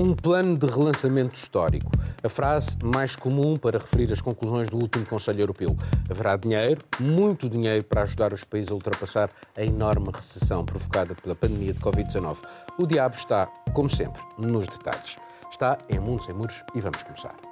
[0.00, 1.92] Um plano de relançamento histórico.
[2.22, 5.76] A frase mais comum para referir as conclusões do último Conselho Europeu.
[6.10, 11.34] Haverá dinheiro, muito dinheiro, para ajudar os países a ultrapassar a enorme recessão provocada pela
[11.34, 12.38] pandemia de Covid-19.
[12.78, 15.18] O diabo está, como sempre, nos detalhes.
[15.50, 17.49] Está em Mundo Sem Muros e vamos começar.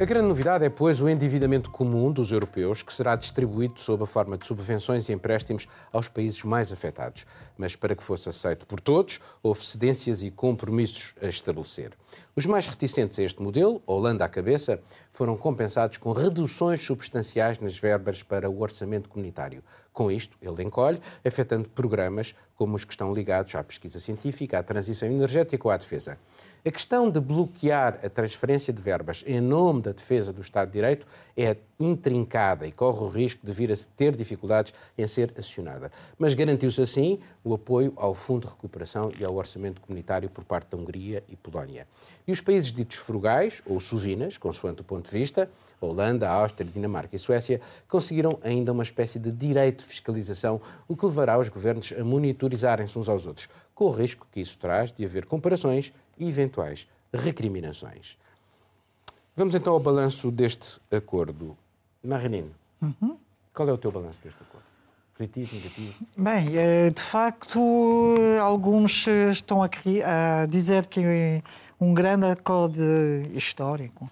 [0.00, 4.06] A grande novidade é, pois, o endividamento comum dos europeus, que será distribuído sob a
[4.06, 7.26] forma de subvenções e empréstimos aos países mais afetados.
[7.56, 11.94] Mas para que fosse aceito por todos, houve cedências e compromissos a estabelecer.
[12.36, 17.76] Os mais reticentes a este modelo, Holanda à cabeça, foram compensados com reduções substanciais nas
[17.76, 19.64] verbas para o orçamento comunitário.
[19.92, 24.62] Com isto, ele encolhe, afetando programas como os que estão ligados à pesquisa científica, à
[24.62, 26.16] transição energética ou à defesa.
[26.66, 30.72] A questão de bloquear a transferência de verbas em nome da defesa do Estado de
[30.72, 35.92] Direito é intrincada e corre o risco de vir a ter dificuldades em ser acionada.
[36.18, 40.70] Mas garantiu-se assim o apoio ao Fundo de Recuperação e ao Orçamento Comunitário por parte
[40.70, 41.86] da Hungria e Polónia.
[42.26, 45.48] E os países ditos frugais, ou suzinas, consoante o ponto de vista,
[45.80, 51.06] Holanda, Áustria, Dinamarca e Suécia, conseguiram ainda uma espécie de direito de fiscalização, o que
[51.06, 55.04] levará os governos a monitorizarem-se uns aos outros, com o risco que isso traz de
[55.04, 58.16] haver comparações eventuais recriminações.
[59.36, 61.56] Vamos então ao balanço deste acordo.
[62.04, 62.50] Marinino,
[62.82, 63.16] uhum.
[63.54, 64.66] qual é o teu balanço deste acordo?
[65.16, 65.94] Positivo, negativo?
[66.16, 67.60] Bem, eh, de facto,
[68.40, 71.42] alguns estão aqui a dizer que é
[71.80, 72.80] um grande acordo
[73.34, 74.10] histórico.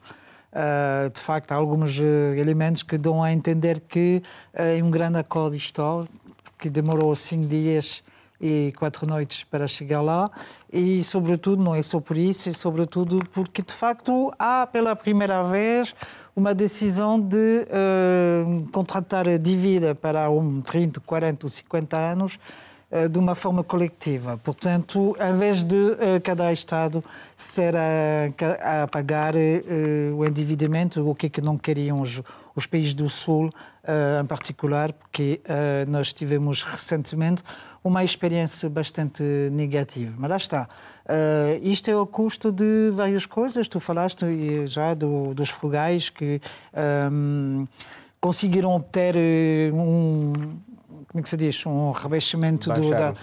[0.52, 4.22] Eh, de facto, há alguns eh, elementos que dão a entender que
[4.54, 6.12] é um grande acordo histórico,
[6.58, 8.02] que demorou cinco dias
[8.40, 10.30] e quatro noites para chegar lá
[10.72, 15.42] e sobretudo não é só por isso é sobretudo porque de facto há pela primeira
[15.44, 15.94] vez
[16.36, 22.38] uma decisão de uh, contratar a dívida para um 30, 40 ou 50 anos
[22.92, 24.38] uh, de uma forma coletiva.
[24.44, 27.02] Portanto, em vez de uh, cada Estado
[27.34, 29.32] ser a, a pagar
[30.14, 32.22] o endividamento, o que é que não queriam os,
[32.54, 33.50] os países do Sul,
[34.20, 35.40] em particular, porque
[35.86, 37.42] nós tivemos recentemente
[37.86, 40.12] uma experiência bastante negativa.
[40.18, 40.68] Mas lá está.
[41.04, 43.68] Uh, isto é o custo de várias coisas.
[43.68, 44.26] Tu falaste
[44.66, 46.40] já do, dos frugais que
[47.12, 47.64] um,
[48.20, 50.32] conseguiram obter eh, um,
[51.06, 53.14] como é que se diz, um rebaixamento do, da,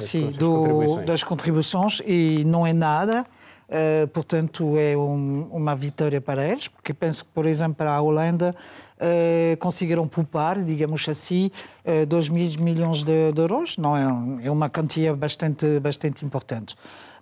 [0.00, 1.06] sim, do, contribuições.
[1.06, 3.26] das contribuições e não é nada.
[3.68, 8.00] Uh, portanto, é um, uma vitória para eles, porque penso que, por exemplo, para a
[8.02, 8.54] Holanda
[9.02, 11.50] uh, conseguiram poupar, digamos assim,
[11.84, 13.76] uh, 2 mil milhões de, de, euros.
[13.76, 16.76] Não é, é uma quantia bastante, bastante importante.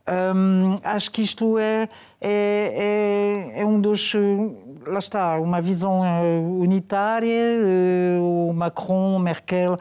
[0.09, 1.89] Um, acho que isto é,
[2.21, 4.15] é, é, é, um dos.
[4.87, 7.61] Lá está, uma visão eh, unitária.
[8.19, 9.79] O Macron, Merkel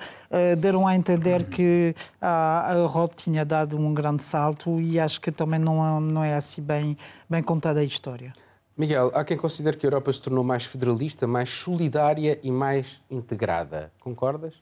[0.57, 5.31] deram a entender que a, a Europa tinha dado um grande salto e acho que
[5.31, 6.97] também não, não é assim bem,
[7.29, 8.33] bem contada a história.
[8.79, 13.01] Miguel, há quem considere que a Europa se tornou mais federalista, mais solidária e mais
[13.11, 13.91] integrada.
[13.99, 14.53] Concordas?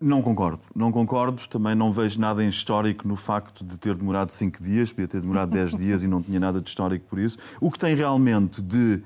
[0.00, 0.62] Não concordo.
[0.74, 1.46] Não concordo.
[1.46, 5.20] Também não vejo nada em histórico no facto de ter demorado cinco dias, podia ter
[5.20, 7.38] demorado dez dias e não tinha nada de histórico por isso.
[7.60, 9.00] O que tem realmente de.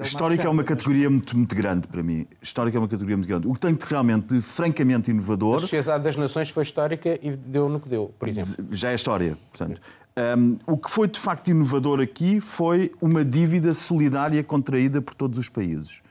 [0.00, 2.28] Histórico é uma categoria muito, muito grande para mim.
[2.40, 3.48] Histórico é uma categoria muito grande.
[3.48, 5.56] O que tem de realmente de francamente inovador.
[5.56, 8.54] A Sociedade das Nações foi histórica e deu no que deu, por exemplo.
[8.70, 9.36] Já é história.
[9.50, 9.80] Portanto,
[10.16, 15.38] um, o que foi de facto inovador aqui foi uma dívida solidária contraída por todos
[15.38, 16.02] os países.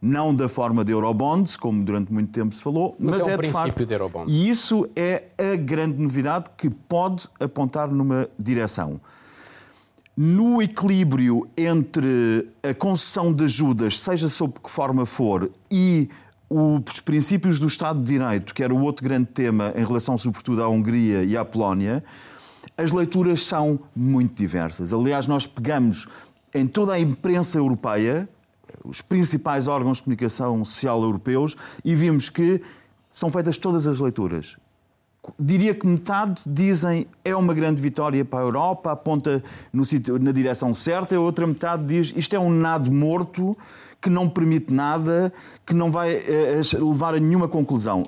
[0.00, 3.36] Não da forma de Eurobonds, como durante muito tempo se falou, mas, mas é, é
[3.36, 3.84] um de facto.
[3.84, 4.32] De Eurobonds.
[4.32, 9.00] E isso é a grande novidade que pode apontar numa direção.
[10.16, 16.08] No equilíbrio entre a concessão de ajudas, seja sob que forma for, e
[16.48, 20.62] os princípios do Estado de Direito, que era o outro grande tema em relação, sobretudo,
[20.62, 22.02] à Hungria e à Polónia,
[22.80, 24.92] as leituras são muito diversas.
[24.92, 26.08] Aliás, nós pegamos
[26.54, 28.28] em toda a imprensa europeia,
[28.82, 32.62] os principais órgãos de comunicação social europeus, e vimos que
[33.12, 34.56] são feitas todas as leituras.
[35.38, 40.32] Diria que metade dizem é uma grande vitória para a Europa, aponta no sítio, na
[40.32, 43.54] direção certa, a outra metade diz isto é um nado morto
[44.00, 45.30] que não permite nada,
[45.66, 48.06] que não vai eh, levar a nenhuma conclusão.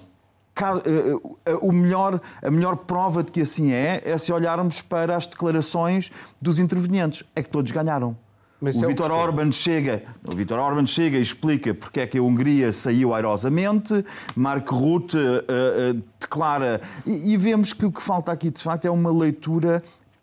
[0.54, 1.16] Eh,
[1.46, 5.26] eh, o melhor, a melhor prova de que assim é é se olharmos para as
[5.26, 6.10] declarações
[6.40, 7.24] dos intervenientes.
[7.34, 8.16] É que todos ganharam.
[8.60, 12.16] Mas o é Vítor Orban chega, o Vítor Orban chega e explica porque é que
[12.16, 14.04] a Hungria saiu airosamente.
[14.36, 18.84] Mark Rutte uh, uh, declara e, e, vemos que o que falta aqui de facto
[18.84, 19.82] é uma leitura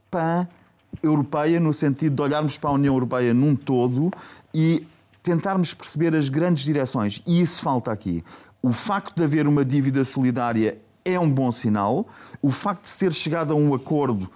[0.09, 4.09] pan-europeia no sentido de olharmos para a União Europeia num todo
[4.53, 4.87] e
[5.21, 7.21] tentarmos perceber as grandes direções.
[7.27, 8.23] E isso falta aqui
[8.61, 12.07] o facto de haver uma dívida solidária é um bom sinal.
[12.41, 14.29] O facto de ser chegado a um acordo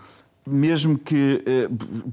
[0.45, 1.69] mesmo que eh,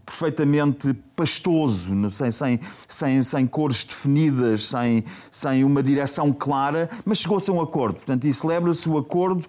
[0.06, 7.50] perfeitamente pastoso, sem, sem, sem, sem cores definidas, sem, sem uma direção clara, mas chegou-se
[7.50, 7.96] a um acordo.
[7.96, 9.46] Portanto, e celebra-se o acordo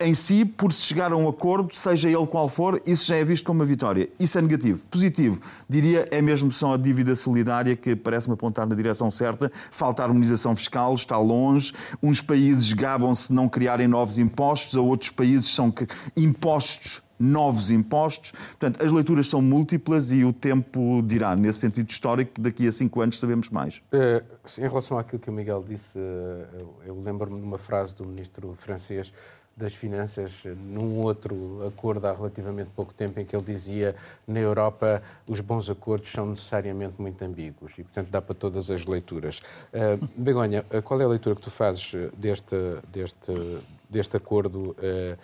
[0.00, 3.24] em si, por se chegar a um acordo, seja ele qual for, isso já é
[3.24, 4.08] visto como uma vitória.
[4.18, 4.82] Isso é negativo.
[4.90, 9.52] Positivo, diria, é mesmo só a dívida solidária que parece-me apontar na direção certa.
[9.70, 11.72] Falta harmonização fiscal, está longe.
[12.02, 15.72] Uns países gabam-se não criarem novos impostos, a outros países são
[16.16, 18.32] impostos novos impostos.
[18.58, 23.02] Portanto, as leituras são múltiplas e o tempo dirá, nesse sentido histórico, daqui a cinco
[23.02, 23.82] anos sabemos mais.
[23.92, 24.24] Uh,
[24.58, 28.54] em relação àquilo que o Miguel disse, uh, eu lembro-me de uma frase do ministro
[28.58, 29.12] francês
[29.56, 33.94] das Finanças num outro acordo há relativamente pouco tempo em que ele dizia
[34.26, 38.86] na Europa os bons acordos são necessariamente muito ambíguos e, portanto, dá para todas as
[38.86, 39.40] leituras.
[39.74, 42.56] Uh, Begonha, qual é a leitura que tu fazes deste,
[42.90, 43.32] deste,
[43.88, 44.70] deste acordo?
[44.78, 45.18] Uh,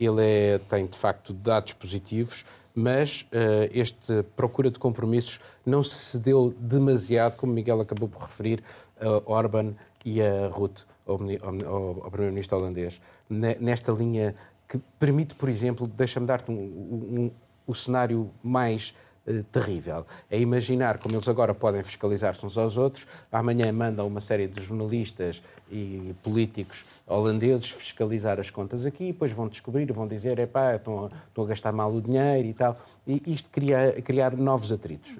[0.00, 2.44] ele é, tem, de facto, dados positivos,
[2.74, 8.62] mas uh, este procura de compromissos não se cedeu demasiado, como Miguel acabou por referir,
[8.98, 9.74] a Orban
[10.04, 14.34] e a Rutte ao, ao, ao Primeiro-Ministro holandês, nesta linha
[14.68, 17.30] que permite, por exemplo, deixa-me dar-te um, um,
[17.66, 18.94] o cenário mais
[19.26, 20.06] uh, terrível.
[20.30, 24.60] É imaginar como eles agora podem fiscalizar-se uns aos outros, amanhã mandam uma série de
[24.62, 31.06] jornalistas e políticos holandeses fiscalizar as contas aqui, depois vão descobrir, vão dizer, epá, estão,
[31.06, 32.76] a, estão a gastar mal o dinheiro e tal.
[33.06, 35.16] E isto cria, criar novos atritos.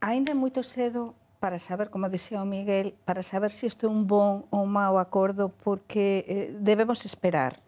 [0.00, 3.88] Ainda é muito cedo para saber, como dixía o Miguel, para saber se isto é
[3.88, 7.63] un bon ou un mau acordo, porque eh, debemos esperar.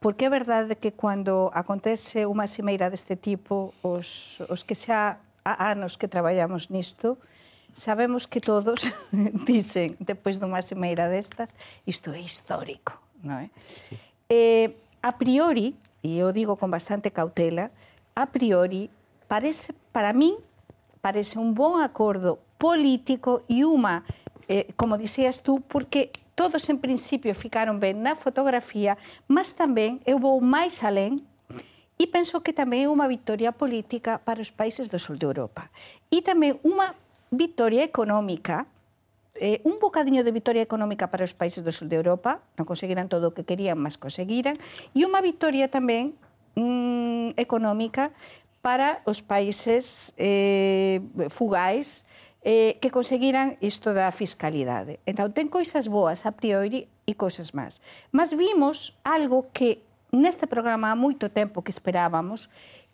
[0.00, 5.70] Porque é verdade que cando acontece unha cimeira deste tipo, os, os que xa há
[5.72, 7.16] anos que traballamos nisto,
[7.72, 8.92] sabemos que todos
[9.48, 11.52] dicen, depois dunha cimeira destas,
[11.86, 12.98] isto é histórico.
[13.24, 13.48] Non é?
[13.88, 13.96] Sí.
[14.28, 14.68] Eh,
[15.00, 17.70] a priori, e eu digo con bastante cautela,
[18.16, 18.90] a priori,
[19.28, 20.36] parece, para min,
[21.00, 24.02] parece un bon acordo político e unha,
[24.48, 30.20] eh, como dixías tú, porque todos en principio ficaron ben na fotografía, mas tamén eu
[30.20, 31.24] vou máis alén
[31.96, 35.72] e penso que tamén é unha victoria política para os países do sul de Europa.
[36.12, 36.92] E tamén unha
[37.32, 38.68] victoria económica
[39.40, 43.08] eh, un bocadiño de victoria económica para os países do sul de Europa, non conseguiran
[43.08, 44.56] todo o que querían, mas conseguiran,
[44.96, 46.16] e unha victoria tamén
[46.56, 48.12] mm, económica
[48.64, 52.05] para os países eh, fugais
[52.46, 55.02] eh, que conseguiran isto da fiscalidade.
[55.02, 57.82] Entón, ten coisas boas a priori e coisas más.
[58.14, 59.82] Mas vimos algo que
[60.14, 62.46] neste programa há moito tempo que esperábamos,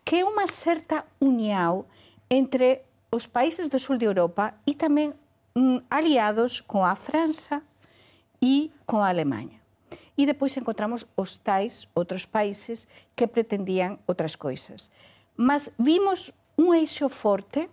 [0.08, 1.84] que é unha certa união
[2.32, 2.81] entre
[3.12, 5.12] os países do sul de Europa e tamén
[5.52, 7.60] mm, aliados con a França
[8.40, 9.60] e con a Alemanha.
[10.16, 14.88] E depois encontramos os tais outros países que pretendían outras coisas.
[15.37, 17.69] Mas vimos un eixo forte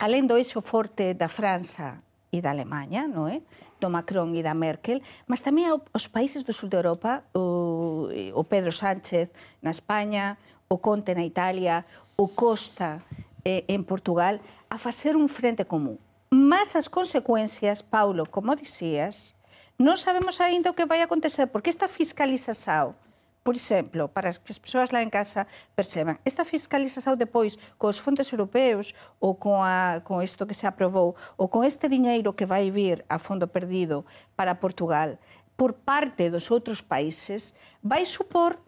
[0.00, 2.00] alén do eixo forte da França
[2.32, 3.44] e da Alemanha, non é?
[3.80, 8.42] do Macron e da Merkel, mas tamén os países do sul de Europa, o, o
[8.48, 9.28] Pedro Sánchez
[9.60, 10.40] na España,
[10.72, 11.84] o Conte na Italia,
[12.16, 13.04] o Costa
[13.44, 16.00] eh, en Portugal, a facer un frente común.
[16.32, 19.36] Mas as consecuencias, Paulo, como dixías,
[19.80, 22.96] non sabemos aínda o que vai acontecer, porque esta fiscalización
[23.42, 26.20] por exemplo, para que as persoas lá en casa perceban.
[26.28, 31.48] Esta fiscalización depois cos fondos europeos ou con, a, con isto que se aprobou ou
[31.48, 34.04] con este diñeiro que vai vir a fondo perdido
[34.36, 35.16] para Portugal
[35.56, 38.60] por parte dos outros países vai supor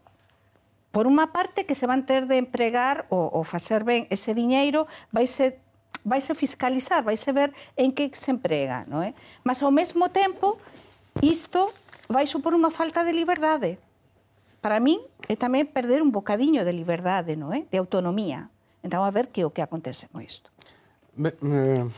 [0.93, 4.89] por unha parte que se van ter de empregar ou, ou facer ben ese diñeiro
[5.13, 5.61] vai ser
[6.03, 9.15] vai se fiscalizar, vai se ver en que se emprega, non é?
[9.47, 10.57] Mas ao mesmo tempo
[11.21, 11.69] isto
[12.09, 13.77] vai supor unha falta de liberdade
[14.63, 17.67] para min é tamén perder un bocadiño de liberdade, non é?
[17.67, 18.47] De autonomía.
[18.87, 20.49] Então, a ver que é o que acontece com isto.
[21.19, 21.91] Me, me,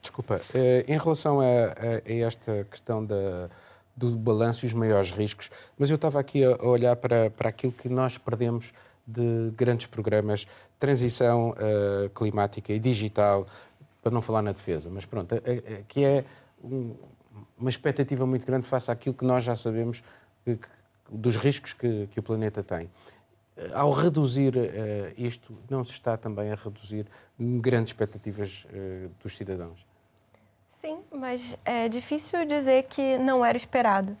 [0.00, 3.50] desculpa, eh, em relação a, a, a esta questão da,
[3.96, 7.72] do balanço e os maiores riscos, mas eu estava aqui a olhar para, para aquilo
[7.72, 8.72] que nós perdemos
[9.06, 10.46] de grandes programas,
[10.78, 13.46] transição uh, climática e digital,
[14.02, 16.24] para não falar na defesa, mas pronto, uh, uh, que é
[16.62, 16.94] um,
[17.58, 20.02] uma expectativa muito grande face àquilo que nós já sabemos
[20.44, 20.58] que,
[21.10, 22.90] dos riscos que, que o planeta tem.
[23.72, 24.60] Ao reduzir uh,
[25.16, 27.06] isto, não se está também a reduzir
[27.38, 29.86] grandes expectativas uh, dos cidadãos?
[30.80, 34.16] Sim, mas é difícil dizer que não era esperado,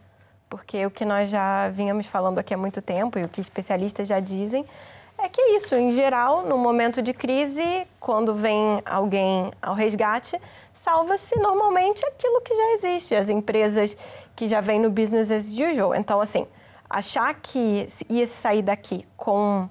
[0.48, 4.08] porque o que nós já vínhamos falando aqui há muito tempo e o que especialistas
[4.08, 4.64] já dizem
[5.18, 10.40] é que é isso, em geral, no momento de crise, quando vem alguém ao resgate,
[10.74, 13.96] salva-se normalmente aquilo que já existe, as empresas
[14.34, 15.94] que já vêm no business as usual.
[15.94, 16.46] Então, assim,
[16.88, 19.68] achar que ia sair daqui com.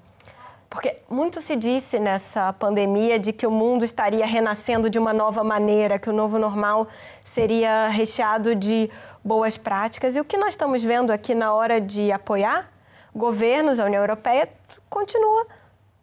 [0.68, 5.42] Porque muito se disse nessa pandemia de que o mundo estaria renascendo de uma nova
[5.42, 6.88] maneira, que o novo normal
[7.24, 8.90] seria recheado de
[9.24, 10.16] boas práticas.
[10.16, 12.70] E o que nós estamos vendo aqui na hora de apoiar
[13.14, 14.48] governos, a União Europeia,
[14.90, 15.46] continua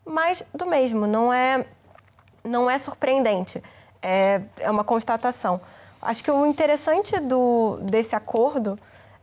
[0.05, 1.05] mais do mesmo.
[1.05, 1.65] Não é,
[2.43, 3.61] não é surpreendente,
[4.01, 5.61] é, é uma constatação.
[6.01, 8.79] Acho que o interessante do, desse acordo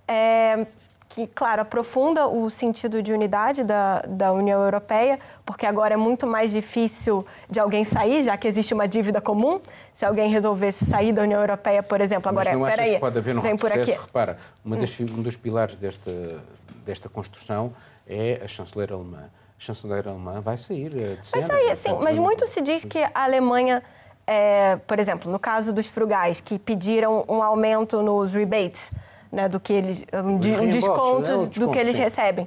[0.06, 0.66] é
[1.11, 6.25] que, claro, aprofunda o sentido de unidade da, da União Europeia, porque agora é muito
[6.25, 9.61] mais difícil de alguém sair, já que existe uma dívida comum.
[9.97, 13.19] Se alguém resolvesse sair da União Europeia, por exemplo, agora, Mas não peraí, que pode
[13.19, 13.90] haver um vem por aqui.
[13.90, 16.40] Repara, das, um dos pilares desta,
[16.87, 17.75] desta construção
[18.07, 19.25] é a chanceler alemã.
[19.25, 21.49] A chanceler alemã vai sair de cena.
[21.49, 23.83] Vai sair, sim, mas muito se diz que a Alemanha,
[24.25, 28.93] é, por exemplo, no caso dos frugais, que pediram um aumento nos rebates,
[29.31, 31.51] né, do que eles, um, de, um desconto, né?
[31.55, 32.03] do que eles sim.
[32.03, 32.47] recebem.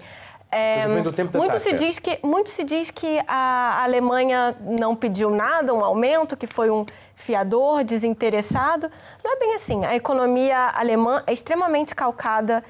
[0.51, 0.85] É,
[1.33, 6.37] muito, se diz que, muito se diz que a Alemanha não pediu nada, um aumento,
[6.37, 6.85] que foi um
[7.15, 8.91] fiador desinteressado.
[9.23, 9.83] Não é bem assim.
[9.83, 12.63] A economia alemã é extremamente calcada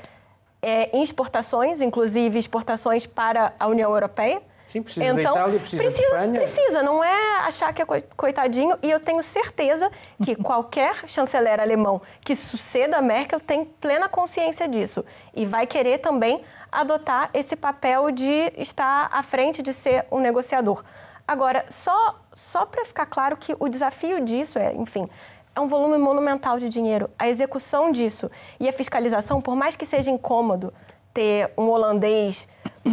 [0.61, 4.41] é, em exportações, inclusive exportações para a União Europeia.
[4.73, 6.41] Sim, precisa então, da Itália, precisa, precisa Espanha.
[6.41, 7.85] Precisa, não é achar que é
[8.17, 8.75] coitadinho.
[8.81, 9.91] E eu tenho certeza
[10.23, 15.05] que qualquer chanceler alemão que suceda a Merkel tem plena consciência disso.
[15.31, 20.83] E vai querer também adotar esse papel de estar à frente de ser um negociador.
[21.27, 25.07] Agora, só, só para ficar claro que o desafio disso é, enfim,
[25.55, 27.11] é um volume monumental de dinheiro.
[27.19, 30.73] A execução disso e a fiscalização, por mais que seja incômodo
[31.13, 32.47] ter um holandês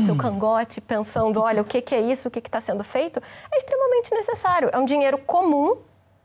[0.06, 3.20] seu cangote pensando, olha, o que, que é isso, o que está sendo feito,
[3.52, 4.70] é extremamente necessário.
[4.72, 5.78] É um dinheiro comum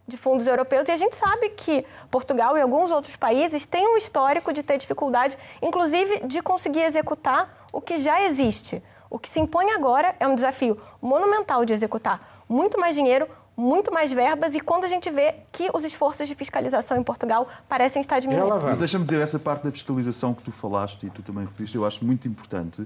[0.07, 3.97] de fundos europeus e a gente sabe que Portugal e alguns outros países têm um
[3.97, 8.83] histórico de ter dificuldade, inclusive de conseguir executar o que já existe.
[9.09, 13.91] O que se impõe agora é um desafio monumental de executar muito mais dinheiro, muito
[13.91, 18.01] mais verbas e quando a gente vê que os esforços de fiscalização em Portugal parecem
[18.01, 18.61] estar diminuindo.
[18.61, 21.85] Mas deixa-me dizer, essa parte da fiscalização que tu falaste e tu também referiste, eu
[21.85, 22.85] acho muito importante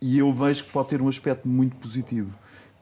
[0.00, 2.30] e eu vejo que pode ter um aspecto muito positivo.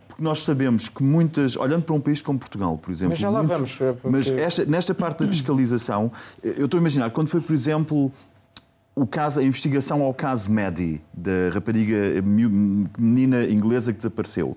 [0.09, 3.11] Porque nós sabemos que muitas, olhando para um país como Portugal, por exemplo.
[3.11, 3.75] Mas já lá vamos.
[3.75, 4.09] Porque...
[4.09, 8.12] Mas esta, nesta parte da fiscalização, eu estou a imaginar, quando foi, por exemplo,
[8.94, 14.56] o caso, a investigação ao caso Maddie, da rapariga menina inglesa que desapareceu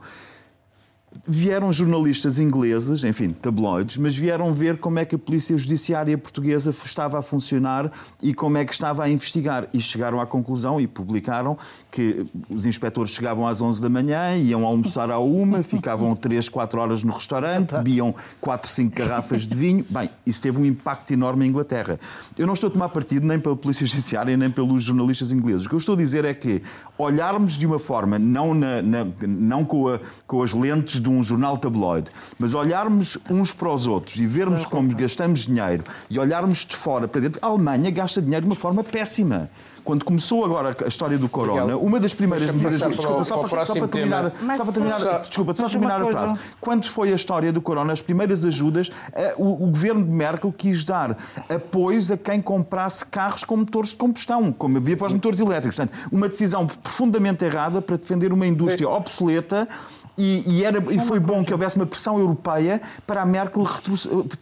[1.25, 6.69] vieram jornalistas ingleses, enfim, tabloides, mas vieram ver como é que a polícia judiciária portuguesa
[6.69, 9.67] estava a funcionar e como é que estava a investigar.
[9.74, 11.57] E chegaram à conclusão e publicaram
[11.91, 16.79] que os inspectores chegavam às 11 da manhã, iam almoçar à uma, ficavam 3, 4
[16.79, 19.86] horas no restaurante, bebiam 4, 5 garrafas de vinho.
[19.89, 22.00] Bem, isso teve um impacto enorme em Inglaterra.
[22.38, 25.65] Eu não estou a tomar partido nem pela polícia judiciária nem pelos jornalistas ingleses.
[25.65, 26.62] O que eu estou a dizer é que
[26.97, 31.24] olharmos de uma forma, não, na, na, não com, a, com as lentes de um
[31.24, 36.66] jornal tabloide, mas olharmos uns para os outros e vermos como gastamos dinheiro e olharmos
[36.66, 39.50] de fora para dentro, a Alemanha gasta dinheiro de uma forma péssima
[39.88, 42.82] quando começou agora a história do corona, uma das primeiras medidas.
[42.82, 46.36] Desculpa, só, para, só para terminar, só para terminar, só, desculpa, só terminar a frase.
[46.60, 50.52] Quando foi a história do corona, as primeiras ajudas, eh, o, o governo de Merkel
[50.52, 55.14] quis dar apoios a quem comprasse carros com motores de combustão, como havia para os
[55.14, 55.78] motores elétricos.
[55.78, 59.70] Portanto, uma decisão profundamente errada para defender uma indústria obsoleta
[60.17, 63.67] e, e, era, e foi bom que houvesse uma pressão europeia para a Merkel eh,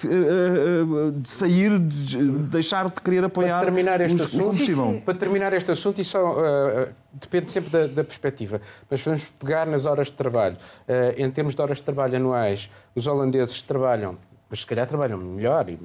[0.05, 5.71] eh, de sair, de deixar de querer apoiar para terminar este assunto, Para terminar este
[5.71, 10.55] assunto, isso uh, depende sempre da, da, perspectiva, mas vamos pegar nas horas de trabalho.
[10.87, 14.17] Uh, em termos de horas de trabalho anuais, os holandeses trabalham,
[14.49, 15.77] mas se calhar trabalham melhor e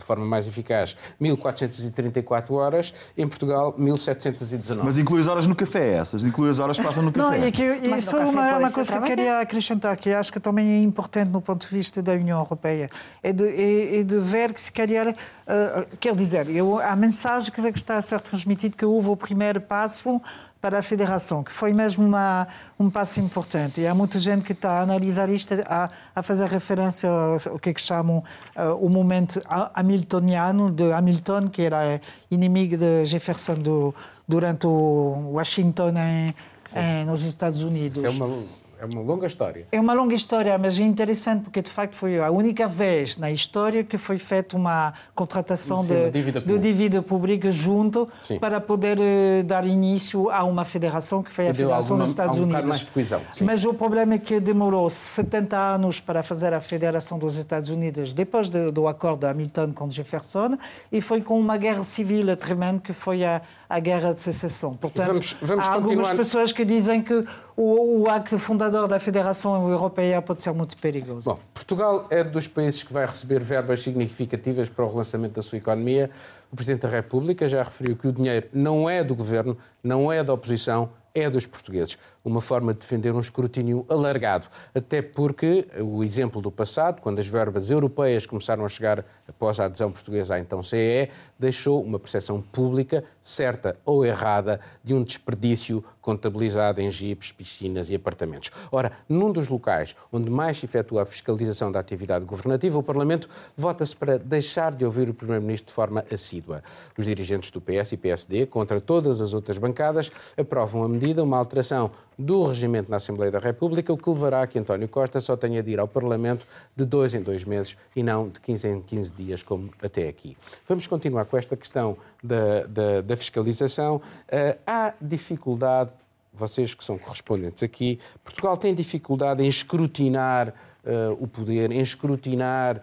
[0.00, 4.80] de forma mais eficaz 1.434 horas, em Portugal 1.719.
[4.82, 6.24] Mas inclui as horas no café, essas?
[6.24, 7.38] Inclui as horas que passam no café?
[7.38, 7.62] Não, é que,
[7.96, 11.28] isso é uma, uma coisa que eu queria acrescentar, que acho que também é importante
[11.28, 12.90] no ponto de vista da União Europeia,
[13.22, 17.52] é de, é, é de ver que se calhar, uh, quer dizer, eu, a mensagem
[17.52, 20.20] que está a ser transmitida que houve o primeiro passo
[20.60, 22.46] para a Federação, que foi mesmo uma,
[22.78, 23.80] um passo importante.
[23.80, 27.70] E há muita gente que está a analisar isto, a, a fazer referência ao, que,
[27.70, 28.18] é que chamam
[28.56, 29.40] uh, o momento
[29.74, 32.00] hamiltoniano de Hamilton, que era
[32.30, 33.94] inimigo de Jefferson do,
[34.28, 36.34] durante o Washington em,
[36.76, 37.96] em, nos Estados Unidos.
[37.96, 39.66] Isso é uma É uma longa história.
[39.70, 43.30] É uma longa história, mas é interessante porque, de facto, foi a única vez na
[43.30, 46.62] história que foi feita uma contratação Sim, de, dívida de pública.
[46.68, 48.38] dívida pública junto Sim.
[48.38, 52.38] para poder eh, dar início a uma federação que foi a Federação alguma- dos Estados
[52.38, 52.68] um Unidos.
[52.68, 53.44] mais de coesão, sim.
[53.44, 58.14] Mas o problema é que demorou 70 anos para fazer a Federação dos Estados Unidos
[58.14, 60.56] depois de- do acordo de Hamilton com Jefferson
[60.90, 64.74] e foi com uma guerra civil tremenda que foi a, a Guerra de Secessão.
[64.76, 67.24] Portanto, Vamos- vamos há algumas continuar- pessoas que dizem que
[67.56, 71.30] o, o acto fundador da Federação Europeia pode ser muito perigoso.
[71.30, 75.58] Bom, Portugal é dos países que vai receber verbas significativas para o relançamento da sua
[75.58, 76.10] economia.
[76.50, 80.24] O Presidente da República já referiu que o dinheiro não é do governo, não é
[80.24, 81.96] da oposição, é dos portugueses.
[82.24, 84.46] Uma forma de defender um escrutínio alargado.
[84.74, 89.64] Até porque o exemplo do passado, quando as verbas europeias começaram a chegar após a
[89.64, 91.08] adesão portuguesa à então CE,
[91.38, 97.94] deixou uma percepção pública, certa ou errada, de um desperdício contabilizado em jipes, piscinas e
[97.94, 98.50] apartamentos.
[98.72, 103.28] Ora, num dos locais onde mais se efetua a fiscalização da atividade governativa, o Parlamento
[103.56, 106.62] vota-se para deixar de ouvir o Primeiro-Ministro de forma assídua.
[106.96, 111.36] Os dirigentes do PS e PSD, contra todas as outras bancadas, aprovam a medida, uma
[111.36, 115.36] alteração do regimento na Assembleia da República, o que levará a que António Costa só
[115.36, 116.46] tenha de ir ao Parlamento
[116.76, 120.36] de dois em dois meses e não de 15 em 15 dias, como até aqui.
[120.68, 124.02] Vamos continuar com esta questão da, da, da fiscalização.
[124.30, 125.90] Ah, há dificuldade,
[126.32, 130.52] vocês que são correspondentes aqui, Portugal tem dificuldade em escrutinar
[130.84, 132.82] ah, o poder, em escrutinar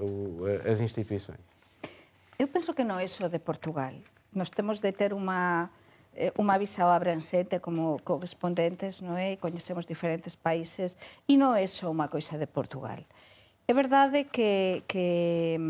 [0.00, 1.38] o- as instituições.
[2.38, 3.92] Eu penso que non é só de Portugal.
[4.34, 5.68] Nós temos de ter eh,
[6.14, 9.34] Eh, unha visa abransete como correspondentes, non é?
[9.34, 10.96] E coñecemos diferentes países,
[11.28, 13.04] e non é só unha coisa de Portugal.
[13.68, 15.60] É verdade que, que,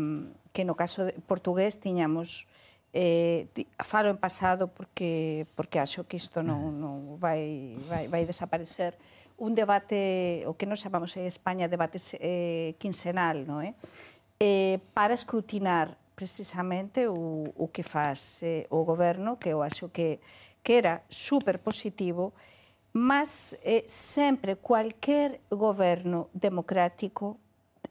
[0.55, 2.47] que no caso de portugués tiñamos
[2.93, 3.51] eh,
[3.83, 6.79] falo en pasado porque porque acho que isto non, mm.
[6.79, 8.95] non vai, vai, vai desaparecer
[9.35, 13.75] un debate, o que nos chamamos en España debate eh, quincenal, non é?
[14.39, 20.19] Eh, para escrutinar precisamente o, o que faz eh, o goberno, que eu acho que,
[20.61, 22.35] que era super positivo,
[22.91, 27.39] mas eh, sempre cualquier goberno democrático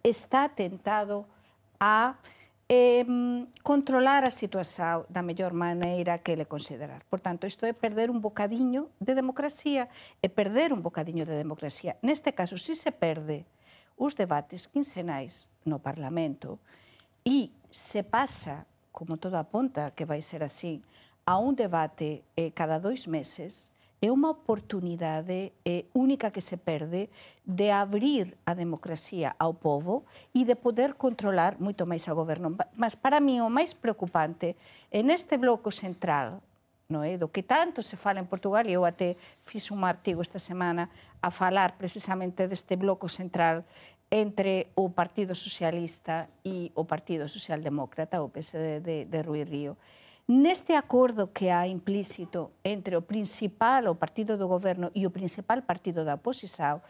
[0.05, 1.25] está tentado
[1.81, 2.21] a
[2.69, 3.01] eh,
[3.65, 7.09] controlar a situación da mellor maneira que le considerar.
[7.09, 9.89] Por tanto, isto é perder un bocadiño de democracia,
[10.21, 11.97] e perder un bocadiño de democracia.
[12.05, 13.49] Neste caso, si se perde
[13.97, 16.61] os debates quincenais no Parlamento,
[17.25, 20.83] e se pasa, como todo apunta que vai ser así,
[21.29, 27.11] a un debate eh, cada dois meses, é unha oportunidade eh, única que se perde
[27.43, 32.55] de abrir a democracia ao povo e de poder controlar moito máis ao goberno.
[32.55, 34.55] Pa- Mas para mí o máis preocupante
[34.95, 36.39] é neste bloco central
[36.89, 37.19] no é?
[37.21, 40.89] do que tanto se fala en Portugal e eu até fiz un artigo esta semana
[41.21, 43.67] a falar precisamente deste bloco central
[44.11, 49.77] entre o Partido Socialista e o Partido Socialdemócrata, o PSD de, de Rui Río.
[50.27, 55.63] Neste acordo que há implícito entre o principal, o partido do governo e o principal
[55.63, 56.83] partido da oposição,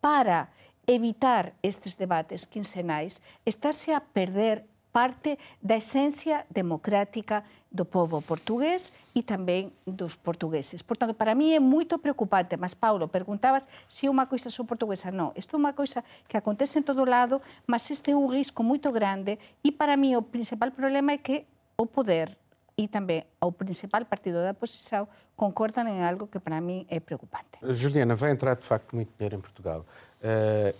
[0.00, 0.48] para
[0.86, 9.22] evitar estes debates quincenais, está-se a perder parte da essência democrática do povo português e
[9.22, 10.82] também dos portugueses.
[10.82, 15.10] Portanto, para mim é muito preocupante, mas Paulo, perguntabas se é uma coisa só portuguesa.
[15.10, 18.62] Não, isto é uma coisa que acontece em todo lado, mas este é um risco
[18.62, 21.46] muito grande e para mim o principal problema é que
[21.78, 22.36] o poder
[22.76, 27.58] e também o principal partido da oposição concordam em algo que para mim é preocupante.
[27.62, 29.84] Juliana, vai entrar de facto muito dinheiro em Portugal.
[30.20, 30.74] Uh,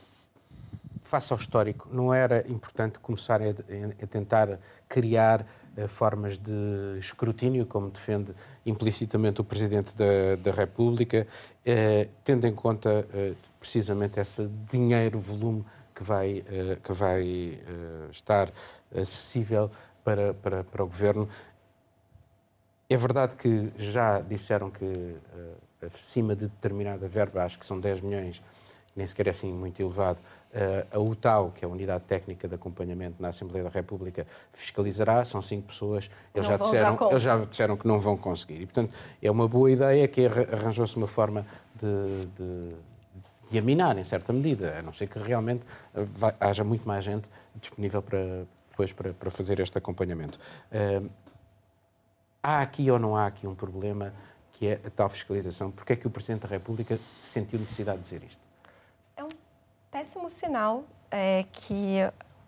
[1.02, 7.66] face ao histórico, não era importante começar a, a tentar criar uh, formas de escrutínio,
[7.66, 8.32] como defende
[8.64, 13.06] implicitamente o Presidente da, da República, uh, tendo em conta
[13.58, 16.42] precisamente esse dinheiro, volume que vai,
[16.82, 17.58] que vai
[18.10, 18.50] estar
[18.94, 19.70] acessível
[20.02, 21.28] para, para, para o Governo.
[22.88, 28.02] É verdade que já disseram que uh, acima de determinada verba, acho que são 10
[28.02, 28.42] milhões,
[28.94, 30.20] nem sequer é assim muito elevado,
[30.92, 35.40] a UTAU, que é a Unidade Técnica de Acompanhamento na Assembleia da República, fiscalizará, são
[35.40, 38.60] cinco pessoas, eles já, disseram, eles já disseram que não vão conseguir.
[38.60, 42.76] E, portanto, é uma boa ideia que arranjou-se uma forma de, de,
[43.50, 47.30] de aminar, em certa medida, a não ser que realmente vai, haja muito mais gente
[47.54, 50.38] disponível para, depois para, para fazer este acompanhamento.
[50.70, 51.08] Uh,
[52.42, 54.12] há aqui ou não há aqui um problema
[54.52, 55.70] que é a tal fiscalização?
[55.70, 58.51] Porque é que o Presidente da República sentiu necessidade de dizer isto?
[59.92, 61.98] Péssimo sinal é, que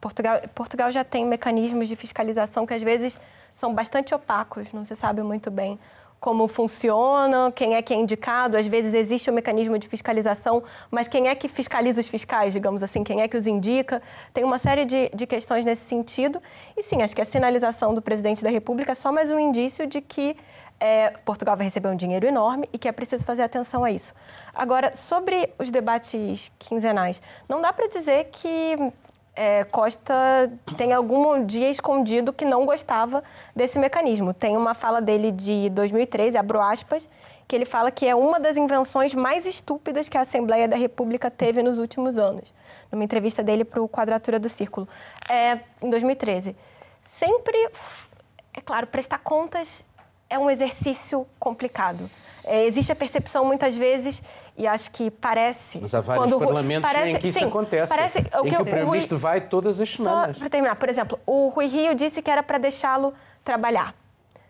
[0.01, 3.21] Portugal, Portugal já tem mecanismos de fiscalização que às vezes
[3.53, 5.79] são bastante opacos, não se sabe muito bem
[6.19, 8.57] como funciona, quem é que é indicado.
[8.57, 12.83] Às vezes existe um mecanismo de fiscalização, mas quem é que fiscaliza os fiscais, digamos
[12.83, 14.01] assim, quem é que os indica?
[14.33, 16.43] Tem uma série de, de questões nesse sentido.
[16.75, 19.87] E sim, acho que a sinalização do presidente da República é só mais um indício
[19.87, 20.35] de que
[20.81, 24.13] é, Portugal vai receber um dinheiro enorme e que é preciso fazer atenção a isso.
[24.55, 28.77] Agora, sobre os debates quinzenais, não dá para dizer que
[29.37, 30.15] é, Costa
[30.77, 33.23] tem algum dia escondido que não gostava
[33.55, 34.33] desse mecanismo.
[34.33, 37.09] Tem uma fala dele de 2013, abro aspas,
[37.47, 41.31] que ele fala que é uma das invenções mais estúpidas que a Assembleia da República
[41.31, 42.55] teve nos últimos anos.
[42.91, 44.89] Numa entrevista dele para o Quadratura do Círculo,
[45.29, 46.57] é, em 2013.
[47.03, 47.57] Sempre,
[48.53, 49.85] é claro, prestar contas
[50.29, 52.11] é um exercício complicado.
[52.45, 54.23] É, existe a percepção muitas vezes
[54.57, 55.79] e acho que parece.
[55.81, 57.95] Mas há vários quando, parlamentos parece, em que isso sim, acontece.
[57.95, 60.37] Parece, em que, o, que o Primeiro-Ministro vai todas as semanas.
[60.37, 63.95] Só para terminar, por exemplo, o Rui Rio disse que era para deixá-lo trabalhar.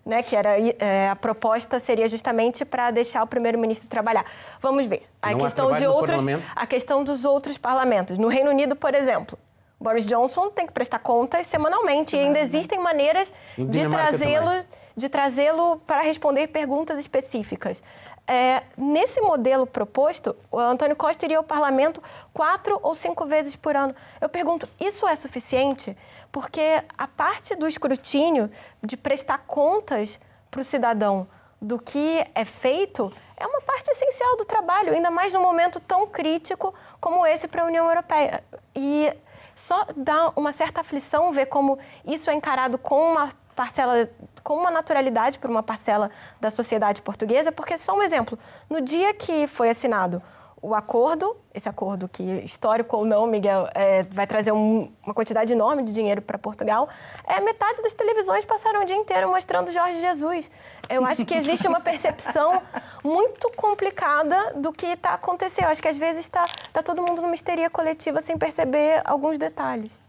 [0.04, 4.26] Né, que era é, a proposta seria justamente para deixar o primeiro-ministro trabalhar.
[4.60, 5.08] Vamos ver.
[5.22, 6.22] A Não questão de outros,
[6.54, 8.18] a questão dos outros parlamentos.
[8.18, 9.38] No Reino Unido, por exemplo,
[9.80, 14.62] Boris Johnson tem que prestar contas semanalmente e ainda existem maneiras de trazê-lo
[14.96, 17.82] de trazê-lo para responder perguntas específicas.
[18.26, 22.02] É, nesse modelo proposto, o Antônio Costa iria ao parlamento
[22.32, 23.94] quatro ou cinco vezes por ano.
[24.20, 25.96] Eu pergunto, isso é suficiente?
[26.32, 28.50] Porque a parte do escrutínio,
[28.82, 30.18] de prestar contas
[30.50, 31.26] para o cidadão
[31.60, 36.06] do que é feito, é uma parte essencial do trabalho, ainda mais num momento tão
[36.06, 38.42] crítico como esse para a União Europeia.
[38.74, 39.12] E
[39.54, 44.08] só dá uma certa aflição ver como isso é encarado com uma parcela
[44.42, 48.38] com uma naturalidade por uma parcela da sociedade portuguesa, porque só um exemplo,
[48.68, 50.22] no dia que foi assinado
[50.64, 55.52] o acordo, esse acordo que, histórico ou não, Miguel, é, vai trazer um, uma quantidade
[55.52, 56.88] enorme de dinheiro para Portugal,
[57.26, 60.50] é, metade das televisões passaram o dia inteiro mostrando Jorge Jesus.
[60.88, 62.62] Eu acho que existe uma percepção
[63.04, 65.66] muito complicada do que está acontecendo.
[65.66, 69.38] Eu acho que às vezes está tá todo mundo numa histeria coletiva sem perceber alguns
[69.38, 70.03] detalhes.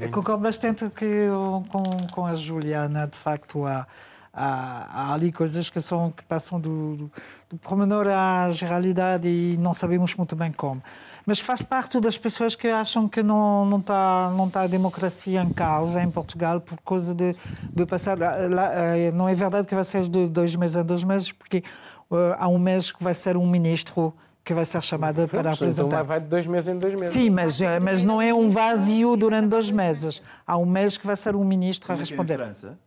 [0.00, 1.28] Eu concordo bastante que,
[1.70, 3.86] com, com a Juliana, de facto, há,
[4.32, 7.12] há, há ali coisas que, são, que passam do, do,
[7.48, 10.82] do pormenor à generalidade e não sabemos muito bem como.
[11.24, 15.42] Mas faz parte das pessoas que acham que não, não, está, não está a democracia
[15.42, 17.34] em causa em Portugal por causa de,
[17.72, 18.18] de passar.
[18.20, 21.64] Eh, não é verdade que vai ser de dois meses a dois meses, porque
[22.10, 24.14] uh, há um mês que vai ser um ministro
[24.44, 25.86] que vai ser chamada para então apresentar.
[25.86, 27.10] Então lá vai de dois meses em dois meses.
[27.10, 30.22] Sim, mas, eh, mas não é um vazio durante dois meses.
[30.46, 32.34] Há um mês que vai ser um ministro a responder.
[32.34, 32.78] Em França?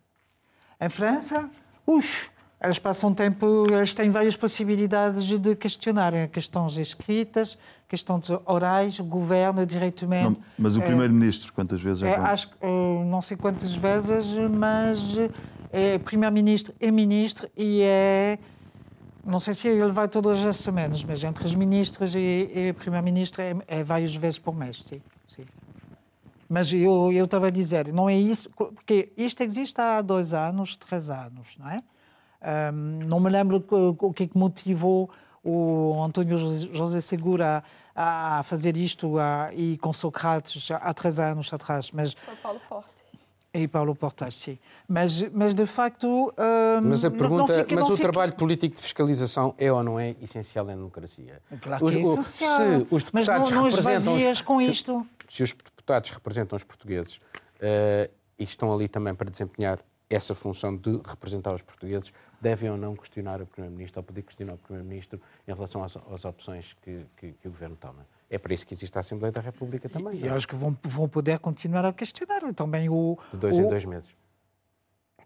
[0.81, 1.49] Em França?
[1.85, 2.29] Ux,
[2.61, 10.39] eles passam tempo, eles têm várias possibilidades de questionarem questões escritas, questões orais, governo, diretamente.
[10.39, 12.49] Não, mas o eh, primeiro-ministro, quantas vezes é, é acho,
[13.05, 15.17] Não sei quantas vezes, mas
[15.71, 18.39] é primeiro-ministro é ministro e é
[19.25, 22.73] não sei se ele vai todas as semanas, mas entre os ministros e, e o
[22.73, 25.01] primeiro-ministro é, é, várias vezes por mês, sim.
[25.27, 25.45] sim.
[26.49, 30.75] Mas eu, eu estava a dizer, não é isso, porque isto existe há dois anos,
[30.75, 31.81] três anos, não é?
[32.71, 35.09] Um, não me lembro o que, é que motivou
[35.41, 37.63] o António José Segura
[37.95, 42.13] a, a fazer isto a, e com Sócrates há três anos atrás, mas...
[42.13, 43.02] Foi Paulo Porta.
[43.53, 44.57] E Paulo Portas, sim.
[44.87, 46.07] Mas, mas de facto.
[46.07, 48.01] Hum, mas a pergunta, fica, mas o fica...
[48.01, 51.39] trabalho político de fiscalização é ou não é essencial em democracia?
[51.61, 52.57] Claro os, que é essencial.
[52.57, 54.31] Se os deputados mas não, não representam.
[54.31, 55.07] Os, com isto.
[55.27, 59.77] Se, se, os deputados representam os portugueses uh, e estão ali também para desempenhar
[60.09, 62.11] essa função de representar os portugueses,
[62.41, 66.25] devem ou não questionar o Primeiro-Ministro ou poder questionar o Primeiro-Ministro em relação às, às
[66.25, 68.05] opções que, que, que o Governo toma?
[68.33, 70.15] É para isso que existe a Assembleia da República também.
[70.15, 70.31] E, e é?
[70.31, 73.15] acho que vão, vão poder continuar a questionar também o.
[73.31, 74.09] De dois o, em dois meses.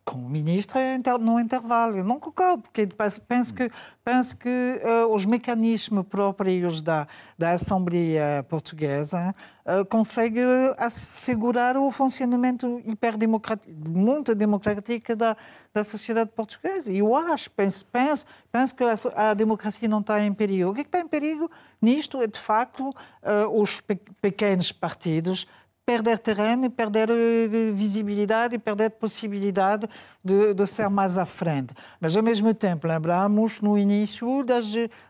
[0.08, 1.98] Com o ministro é no intervalo.
[1.98, 2.88] Eu não concordo, porque
[3.28, 3.70] penso que,
[4.06, 7.06] penso que uh, os mecanismos próprios da,
[7.38, 10.46] da Assembleia Portuguesa uh, conseguem
[10.78, 15.36] assegurar o funcionamento hiperdemocrático, muito democrático da,
[15.74, 16.90] da sociedade portuguesa.
[16.90, 20.72] E eu acho, penso, penso, penso que a, a, democracia não está em perigo.
[20.72, 25.46] O que está em perigo nisto é, de facto, uh, os pe pequenos partidos
[25.88, 29.88] perder terreno, perder eh, visibilidade e perder possibilidade
[30.22, 31.74] de, de, ser mais à frente.
[31.98, 34.66] Mas, ao mesmo tempo, lembramos no início das,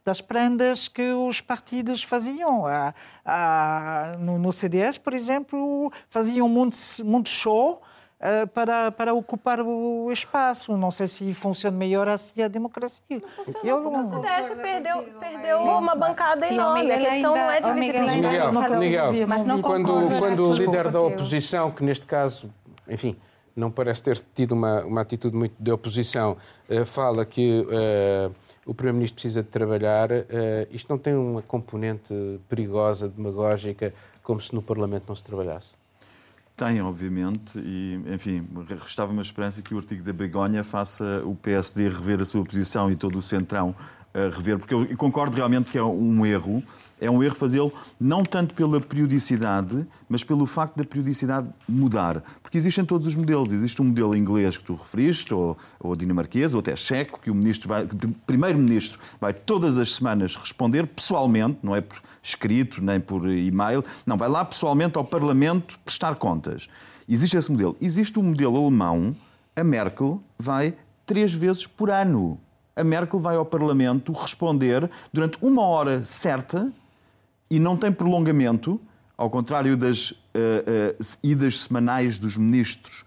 [0.05, 2.67] das prendas que os partidos faziam.
[2.67, 2.93] A,
[3.25, 7.81] a, no, no CDS, por exemplo, faziam muito, muito show
[8.53, 10.75] para, para ocupar o espaço.
[10.75, 13.01] Não sei se funciona melhor assim a democracia.
[13.09, 14.05] Não eu não...
[14.05, 16.91] O CDS perdeu, perdeu uma bancada enorme.
[16.91, 18.79] A questão não é de visibilidade.
[18.79, 22.51] Miguel, Miguel, mas não quando, quando o líder da oposição, que neste caso,
[22.87, 23.15] enfim,
[23.57, 26.37] não parece ter tido uma, uma atitude muito de oposição,
[26.69, 28.31] uh, fala que uh,
[28.65, 30.11] o Primeiro-Ministro precisa de trabalhar.
[30.11, 30.25] Uh,
[30.69, 32.13] isto não tem uma componente
[32.47, 35.76] perigosa, demagógica, como se no Parlamento não se trabalhasse?
[36.57, 38.43] Tem, obviamente, e, enfim,
[38.81, 42.91] restava uma esperança que o artigo da Begonha faça o PSD rever a sua posição
[42.91, 43.75] e todo o Centrão
[44.11, 46.63] a rever, porque eu concordo realmente que é um erro
[46.99, 52.23] é um erro fazê-lo não tanto pela periodicidade, mas pelo facto da periodicidade mudar.
[52.41, 53.51] Porque existem todos os modelos.
[53.51, 57.35] Existe um modelo inglês que tu referiste, ou, ou dinamarquês, ou até checo, que o
[57.35, 62.99] ministro vai, o primeiro-ministro vai todas as semanas responder pessoalmente, não é por escrito nem
[62.99, 66.67] por e-mail, não, vai lá pessoalmente ao Parlamento prestar contas.
[67.07, 67.77] Existe esse modelo.
[67.79, 69.15] Existe o um modelo alemão,
[69.55, 70.73] a Merkel vai
[71.05, 72.39] três vezes por ano.
[72.75, 76.71] A Merkel vai ao Parlamento responder durante uma hora certa
[77.49, 78.79] e não tem prolongamento,
[79.17, 80.15] ao contrário das uh,
[80.99, 83.05] uh, idas semanais dos ministros,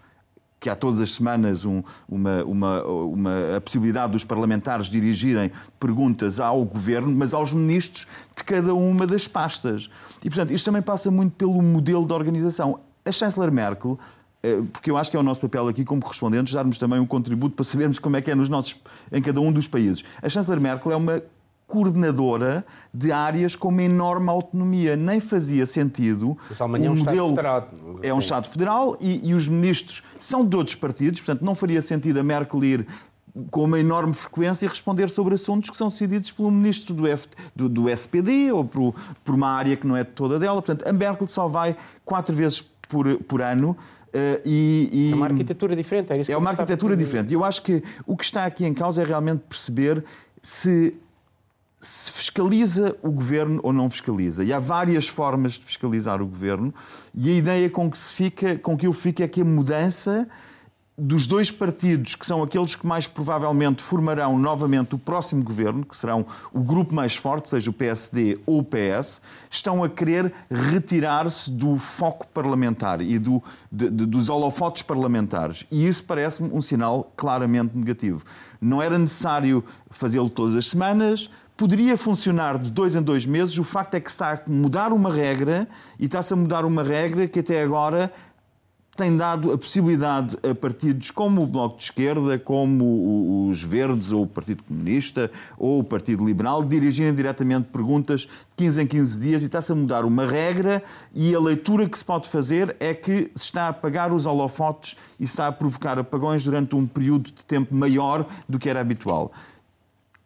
[0.59, 6.39] que há todas as semanas um, uma, uma, uma, a possibilidade dos parlamentares dirigirem perguntas
[6.39, 9.89] ao governo, mas aos ministros de cada uma das pastas.
[10.23, 12.79] E, portanto, isto também passa muito pelo modelo de organização.
[13.03, 13.97] A chanceler Merkel
[14.43, 17.05] eh, porque eu acho que é o nosso papel aqui como correspondentes darmos também um
[17.05, 18.75] contributo para sabermos como é que é nos nossos,
[19.11, 20.03] em cada um dos países.
[20.21, 21.21] A chanceler Merkel é uma
[21.71, 24.97] coordenadora de áreas com uma enorme autonomia.
[24.97, 26.37] Nem fazia sentido.
[26.49, 27.29] Isso amanhã é um modelo...
[27.29, 27.69] Estado federal.
[28.03, 31.81] É um Estado federal e, e os ministros são de outros partidos, portanto, não faria
[31.81, 32.87] sentido a Merkel ir
[33.49, 37.69] com uma enorme frequência responder sobre assuntos que são decididos pelo ministro do, F, do,
[37.69, 40.61] do SPD ou por, por, uma área que não é toda dela.
[40.61, 43.77] Portanto, a Merkel só vai quatro vezes por, por ano.
[44.09, 46.11] Uh, e, e, é uma arquitetura diferente.
[46.11, 47.33] É, é uma arquitetura diferente.
[47.33, 50.03] Eu acho que o que está aqui em causa é realmente perceber
[50.41, 50.93] se
[51.81, 54.43] se fiscaliza o governo ou não fiscaliza.
[54.43, 56.73] E há várias formas de fiscalizar o governo,
[57.13, 60.27] e a ideia com que, se fica, com que eu fico é que a mudança
[60.97, 65.97] dos dois partidos, que são aqueles que mais provavelmente formarão novamente o próximo governo, que
[65.97, 71.49] serão o grupo mais forte, seja o PSD ou o PS, estão a querer retirar-se
[71.49, 73.41] do foco parlamentar e do,
[73.71, 75.65] de, de, dos holofotes parlamentares.
[75.71, 78.23] E isso parece-me um sinal claramente negativo.
[78.59, 83.55] Não era necessário fazê-lo todas as semanas, poderia funcionar de dois em dois meses.
[83.59, 85.67] O facto é que está a mudar uma regra
[85.99, 88.11] e está-se a mudar uma regra que até agora
[88.97, 94.23] tem dado a possibilidade a partidos como o Bloco de Esquerda, como os Verdes, ou
[94.23, 99.43] o Partido Comunista, ou o Partido Liberal, dirigirem diretamente perguntas de 15 em 15 dias
[99.43, 103.29] e está-se a mudar uma regra e a leitura que se pode fazer é que
[103.35, 107.25] se está a apagar os holofotes e se está a provocar apagões durante um período
[107.25, 109.31] de tempo maior do que era habitual.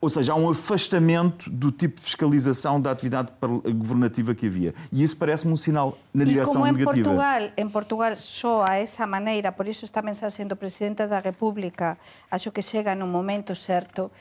[0.01, 3.31] Ou seja, há um afastamento do tipo de fiscalização da atividade
[3.73, 4.75] governativa que havia.
[4.91, 6.99] E isso parece-me um sinal na direção como negativa.
[6.99, 11.97] Em Portugal, em Portugal soa essa maneira, por isso esta mensagem do Presidente da República
[12.29, 14.12] acho que chega no momento certo,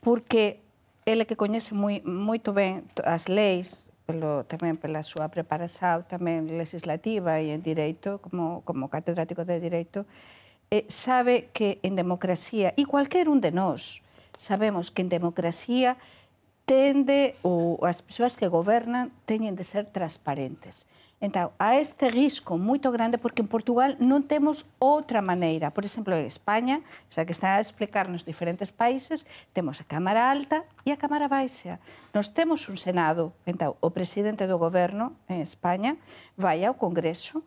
[0.00, 0.60] porque
[1.04, 7.52] ele que conhece muito bem as leis, pelo, tamén pela súa preparación tamén legislativa e
[7.56, 10.04] en direito, como, como catedrático de direito,
[10.68, 14.03] eh, sabe que en democracia, e cualquier un de nós,
[14.38, 15.96] sabemos que en democracia
[16.64, 20.88] tende ou as persoas que gobernan teñen de ser transparentes.
[21.24, 25.72] Entón, a este risco moito grande porque en Portugal non temos outra maneira.
[25.72, 29.24] Por exemplo, en España, xa que está a explicar nos diferentes países,
[29.56, 31.80] temos a Cámara Alta e a Cámara Baixa.
[32.12, 33.32] Nos temos un Senado.
[33.48, 35.96] Entón, o presidente do goberno en España
[36.36, 37.40] vai ao Congreso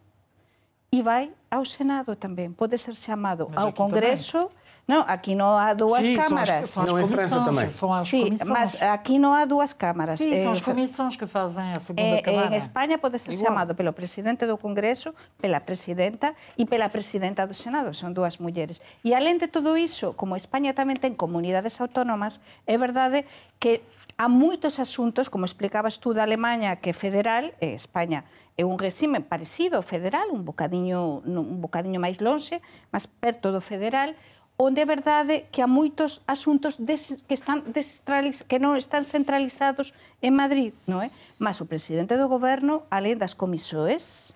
[0.90, 2.58] e vai ao Senado tamén.
[2.58, 4.50] Pode ser chamado Mas ao Congreso...
[4.88, 6.48] Não, aqui não há duas Sim, câmaras.
[6.48, 7.70] São as, são as não, em França também.
[7.70, 8.50] São as Sim, comissões.
[8.50, 10.18] mas aqui não há duas câmaras.
[10.18, 12.56] Sim, são as comissões que fazem a segunda é, Câmara.
[12.56, 13.48] Em Espanha pode ser Igual.
[13.48, 17.94] chamado pelo presidente do Congresso, pela presidenta e pela presidenta do Senado.
[17.94, 18.82] São duas mulheres.
[19.04, 23.26] E além de tudo isso, como Espanha também tem comunidades autónomas, é verdade
[23.60, 23.82] que
[24.18, 28.24] há muitos assuntos, como explicabas tú da Alemanha, que é federal, e España
[28.58, 32.58] é un regime parecido ao federal, un bocadiño, un bocadiño máis longe,
[32.90, 34.18] mas perto do federal,
[34.58, 39.94] onde é verdade que há moitos asuntos que están que non están centralizados
[40.26, 41.14] en Madrid, non é?
[41.38, 44.34] Mas o presidente do goberno, alén das comisoes,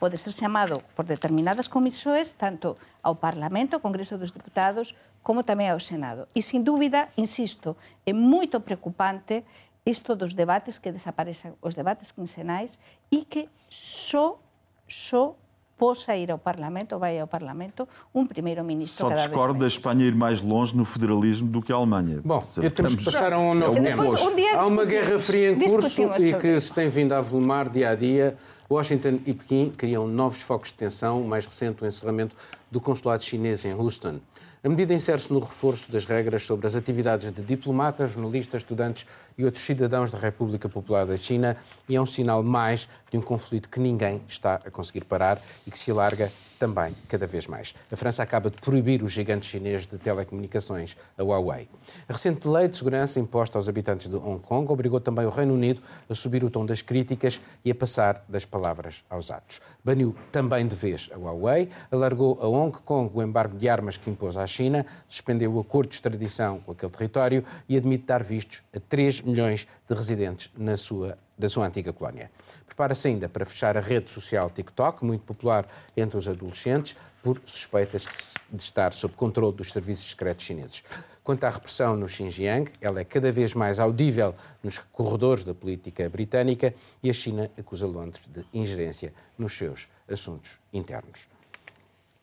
[0.00, 5.68] pode ser chamado por determinadas comisoes tanto ao Parlamento, ao Congreso dos Deputados, como tamén
[5.68, 6.24] ao Senado.
[6.32, 7.76] E, sin dúbida, insisto,
[8.08, 9.44] é moito preocupante
[9.84, 12.80] isto dos debates que desaparecen, os debates quincenais,
[13.12, 14.40] e que só,
[14.88, 15.36] só
[15.78, 20.40] possa ir ao Parlamento, vai ao Parlamento, um primeiro-ministro Só discordo da Espanha ir mais
[20.40, 22.20] longe no federalismo do que a Alemanha.
[22.24, 22.72] Bom, Estamos...
[22.72, 24.02] temos que passar a um novo tempo.
[24.02, 27.90] Um Há uma guerra fria em curso e que se tem vindo a avolumar dia
[27.90, 28.36] a dia
[28.70, 32.36] Washington e Pequim criam novos focos de tensão, o mais recente o encerramento
[32.70, 34.20] do consulado chinês em Houston.
[34.62, 39.06] A medida insere-se no reforço das regras sobre as atividades de diplomatas, jornalistas, estudantes
[39.38, 41.56] e outros cidadãos da República Popular da China
[41.88, 45.70] e é um sinal mais de um conflito que ninguém está a conseguir parar e
[45.70, 47.74] que se alarga também cada vez mais.
[47.90, 51.68] A França acaba de proibir o gigante chinês de telecomunicações, a Huawei.
[52.08, 55.54] A recente lei de segurança imposta aos habitantes de Hong Kong obrigou também o Reino
[55.54, 59.60] Unido a subir o tom das críticas e a passar das palavras aos atos.
[59.84, 64.10] Baniu também de vez a Huawei, alargou a Hong Kong o embargo de armas que
[64.10, 68.62] impôs à China, suspendeu o acordo de extradição com aquele território e admite dar vistos
[68.74, 72.30] a 3 milhões de residentes na sua, da sua antiga colónia.
[72.66, 78.06] Prepara-se ainda para fechar a rede social TikTok, muito popular entre os adolescentes, por suspeitas
[78.50, 80.82] de estar sob controle dos serviços secretos chineses.
[81.22, 86.08] Quanto à repressão no Xinjiang, ela é cada vez mais audível nos corredores da política
[86.08, 91.28] britânica e a China acusa Londres de ingerência nos seus assuntos internos.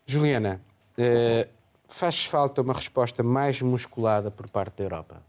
[0.07, 0.59] Juliana,
[0.97, 1.47] eh,
[1.87, 5.21] faz falta uma resposta mais musculada por parte da Europa?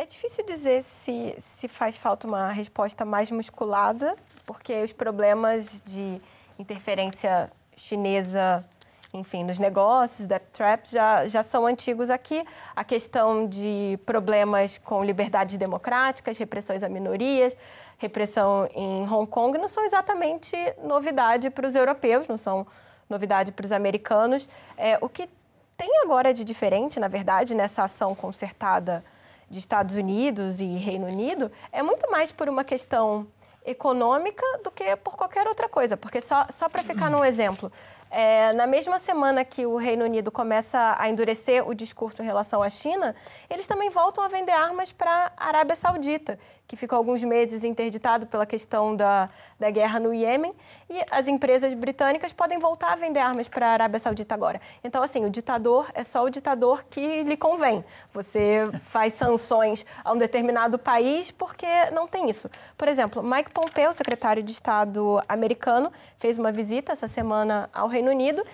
[0.00, 6.18] É difícil dizer se, se faz falta uma resposta mais musculada, porque os problemas de
[6.58, 8.64] interferência chinesa,
[9.12, 12.42] enfim, nos negócios, da trap, já, já são antigos aqui.
[12.74, 17.54] A questão de problemas com liberdades democráticas, repressões a minorias,
[17.98, 22.66] repressão em Hong Kong, não são exatamente novidade para os europeus, não são
[23.06, 24.48] novidade para os americanos.
[24.78, 25.28] É, o que
[25.76, 29.04] tem agora de diferente, na verdade, nessa ação concertada
[29.50, 33.26] de Estados Unidos e Reino Unido é muito mais por uma questão
[33.66, 35.96] econômica do que por qualquer outra coisa.
[35.96, 37.70] Porque só, só para ficar num exemplo,
[38.10, 42.62] é, na mesma semana que o Reino Unido começa a endurecer o discurso em relação
[42.62, 43.14] à China,
[43.48, 46.38] eles também voltam a vender armas para a Arábia Saudita,
[46.70, 49.28] que ficou alguns meses interditado pela questão da,
[49.58, 50.54] da guerra no Iêmen,
[50.88, 54.60] e as empresas britânicas podem voltar a vender armas para a Arábia Saudita agora.
[54.84, 57.84] Então, assim, o ditador é só o ditador que lhe convém.
[58.14, 62.48] Você faz sanções a um determinado país porque não tem isso.
[62.78, 68.12] Por exemplo, Mike Pompeo, secretário de Estado americano, fez uma visita essa semana ao Reino
[68.12, 68.44] Unido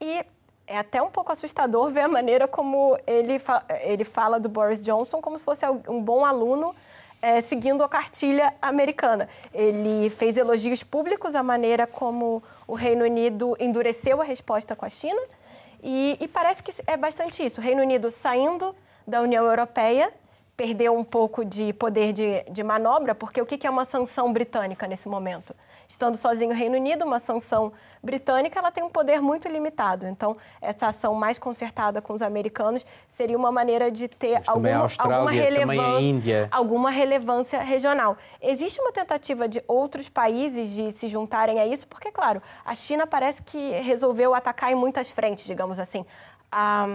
[0.00, 0.24] e
[0.66, 4.82] é até um pouco assustador ver a maneira como ele, fa ele fala do Boris
[4.82, 6.74] Johnson como se fosse um bom aluno
[7.20, 9.28] é, seguindo a cartilha americana.
[9.52, 14.90] Ele fez elogios públicos à maneira como o Reino Unido endureceu a resposta com a
[14.90, 15.20] China
[15.82, 17.60] e, e parece que é bastante isso.
[17.60, 18.74] O Reino Unido saindo
[19.06, 20.12] da União Europeia
[20.56, 24.32] perdeu um pouco de poder de, de manobra, porque o que, que é uma sanção
[24.32, 25.54] britânica nesse momento?
[25.88, 27.72] Estando sozinho o Reino Unido, uma sanção
[28.02, 30.06] britânica, ela tem um poder muito limitado.
[30.06, 35.30] Então, essa ação mais concertada com os americanos seria uma maneira de ter alguma, alguma,
[35.30, 38.16] relevância, alguma relevância regional.
[38.40, 43.06] Existe uma tentativa de outros países de se juntarem a isso, porque, claro, a China
[43.06, 46.04] parece que resolveu atacar em muitas frentes, digamos assim.
[46.50, 46.86] A,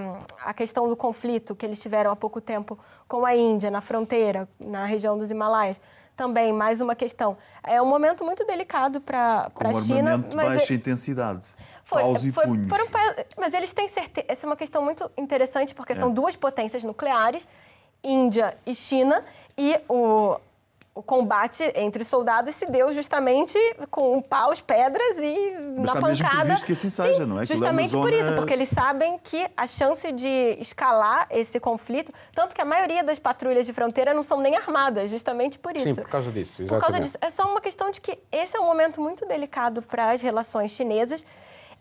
[0.45, 4.47] a, questão do conflito que eles tiveram há pouco tempo com a Índia, na fronteira,
[4.57, 5.79] na região dos Himalaias
[6.21, 7.35] também mais uma questão.
[7.63, 10.19] É um momento muito delicado para a China.
[10.19, 11.47] de baixa intensidade.
[11.83, 12.69] Foi, paus e foi, punhos.
[12.69, 12.85] Foram,
[13.39, 14.27] mas eles têm certeza.
[14.29, 15.95] Essa é uma questão muito interessante, porque é.
[15.95, 17.47] são duas potências nucleares,
[18.03, 19.23] Índia e China,
[19.57, 20.37] e o,
[21.01, 23.57] o combate entre os soldados se deu justamente
[23.89, 26.49] com paus, pedras e Mas na está pancada.
[26.49, 27.45] Mesmo que assim seja, Sim, não é?
[27.45, 32.53] Justamente é por isso, porque eles sabem que a chance de escalar esse conflito, tanto
[32.53, 35.85] que a maioria das patrulhas de fronteira não são nem armadas, justamente por isso.
[35.85, 36.69] Sim, por causa disso, exatamente.
[36.69, 37.17] Por causa disso.
[37.19, 40.69] É só uma questão de que esse é um momento muito delicado para as relações
[40.69, 41.25] chinesas.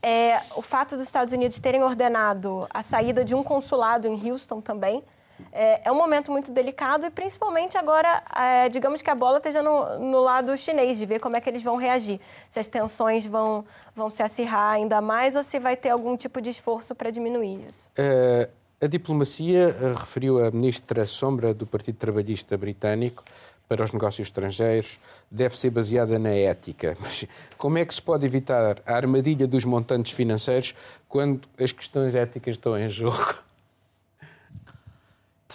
[0.02, 4.62] É, o fato dos Estados Unidos terem ordenado a saída de um consulado em Houston
[4.62, 5.04] também
[5.52, 9.62] é, é um momento muito delicado e principalmente agora, é, digamos que a bola esteja
[9.62, 12.20] no, no, lado chinês, de ver como é que eles vão reagir.
[12.48, 16.40] Se as tensões vão, vão se acirrar ainda mais ou se vai ter algum tipo
[16.40, 17.90] de esforço para diminuir isso.
[17.96, 18.48] É,
[18.80, 23.24] a diplomacia, eh, referiu a ministra Sombra do Partido Trabalhista Britânico,
[23.70, 24.98] para os negócios estrangeiros
[25.30, 26.96] deve ser baseada na ética.
[27.00, 27.24] Mas
[27.56, 30.74] como é que se pode evitar a armadilha dos montantes financeiros
[31.08, 33.36] quando as questões éticas estão em jogo?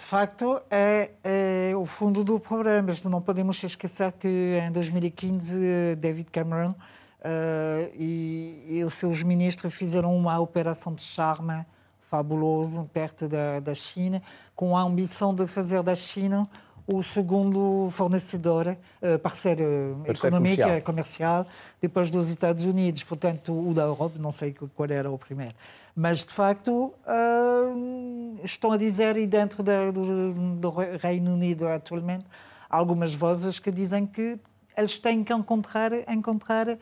[0.06, 2.92] Facto, é, é, o fundo do problema.
[3.10, 10.16] Não podemos esquecer que em 2015 David Cameron uh, e, e, os seus ministros fizeram
[10.16, 11.66] uma operação de charme
[11.98, 14.22] fabulosa perto da, da China,
[14.54, 16.48] com a ambição de fazer da China
[16.86, 20.84] o segundo fornecedor, uh, parceiro, parceiro econômico comercial.
[20.84, 21.46] comercial,
[21.80, 23.02] depois dos Estados Unidos.
[23.02, 25.54] Portanto, o da Europa, não sei qual era o primeiro.
[25.94, 30.70] Mas, de facto, uh, estão a dizer, e dentro do, do
[31.00, 32.26] Reino Unido atualmente,
[32.68, 34.38] algumas vozes que dizem que
[34.76, 36.78] eles têm que encontrar, encontrar uh,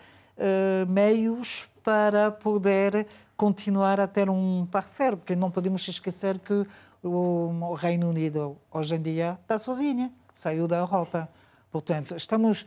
[0.86, 6.66] meios para poder continuar a ter um parceiro, porque não podemos esquecer que
[7.08, 11.28] o Reino Unido hoje em dia está sozinho, saiu da Europa.
[11.70, 12.66] Portanto, estamos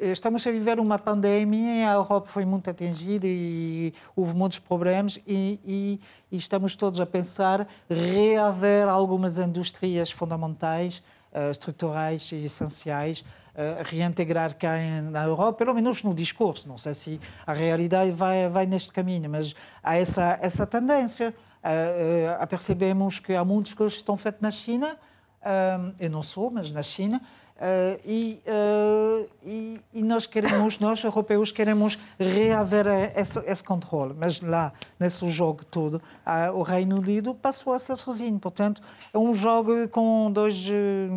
[0.00, 5.58] estamos a viver uma pandemia, a Europa foi muito atingida e houve muitos problemas e,
[5.64, 6.00] e,
[6.30, 11.02] e estamos todos a pensar reaver algumas indústrias fundamentais,
[11.32, 14.76] uh, estruturais e essenciais, uh, reintegrar cá
[15.10, 16.68] na Europa, pelo menos no discurso.
[16.68, 21.34] Não sei se a realidade vai, vai neste caminho, mas há essa, essa tendência.
[21.64, 24.98] Uh, uh, percebemos que há muitas coisas que estão feitas na China,
[25.40, 27.20] uh, eu não sou, mas na China,
[27.54, 32.84] Uh, e, uh, e, e, nós queremos, nós europeus queremos reaver
[33.14, 35.94] esse, esse controle, mas lá nesse jogo todo
[36.26, 41.08] uh, o Reino Unido passou a ser sozinho, portanto é um jogo com dois eh,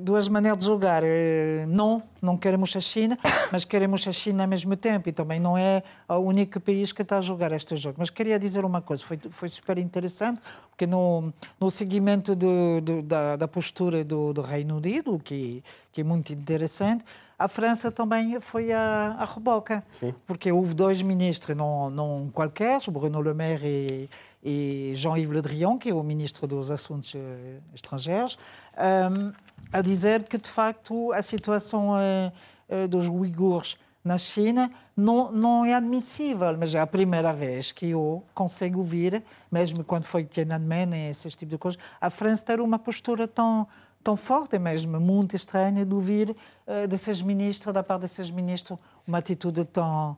[0.00, 1.02] duas maneiras de jogar.
[1.04, 3.18] Eh, não, não queremos a China,
[3.52, 5.08] mas queremos a China ao mesmo tempo.
[5.08, 7.96] E também não é o único país que está a jogar este jogo.
[7.98, 13.02] Mas queria dizer uma coisa, foi, foi super interessante, porque no, no seguimento do, do,
[13.02, 15.62] da, da, postura do, do, Reino Unido, que,
[15.92, 17.04] que é muito interessante,
[17.38, 19.84] a França também foi a, a reboca.
[19.92, 20.14] Sim.
[20.26, 24.10] Porque houve dois ministros, não, não qualquer, Bruno Le Maire e,
[24.42, 28.38] e Jean-Yves Le Drian, que é o ministro dos Assuntos eh, Estrangeiros,
[28.78, 29.32] um,
[29.72, 32.32] a dizer que, de facto, a situação uh,
[32.68, 37.90] uh, dos uigures na China não, não é admissível, mas é a primeira vez que
[37.90, 42.60] eu consigo ouvir, mesmo quando foi Tiananmen e esse tipo de coisas, a França ter
[42.60, 43.66] uma postura tão,
[44.02, 48.78] tão forte, mesmo muito estranha, de ouvir uh, desses ministros, da parte desses ministros,
[49.08, 50.16] uma atitude tão.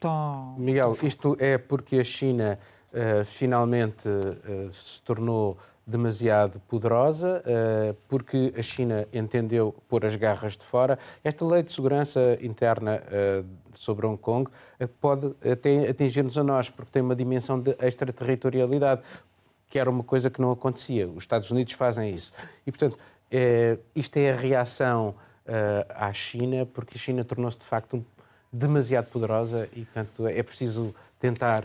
[0.00, 2.58] tão Miguel, tão isto é porque a China
[2.92, 5.56] uh, finalmente uh, se tornou
[5.88, 10.98] demasiado poderosa, eh, porque a China entendeu pôr as garras de fora.
[11.24, 16.68] Esta lei de segurança interna eh, sobre Hong Kong eh, pode até atingir-nos a nós,
[16.68, 19.00] porque tem uma dimensão de extraterritorialidade,
[19.70, 21.08] que era uma coisa que não acontecia.
[21.08, 22.32] Os Estados Unidos fazem isso.
[22.66, 22.98] E, portanto,
[23.94, 25.14] isto é a reação
[25.94, 28.02] à China, porque a China tornou-se, de facto,
[28.50, 31.64] demasiado poderosa e, portanto, é preciso tentar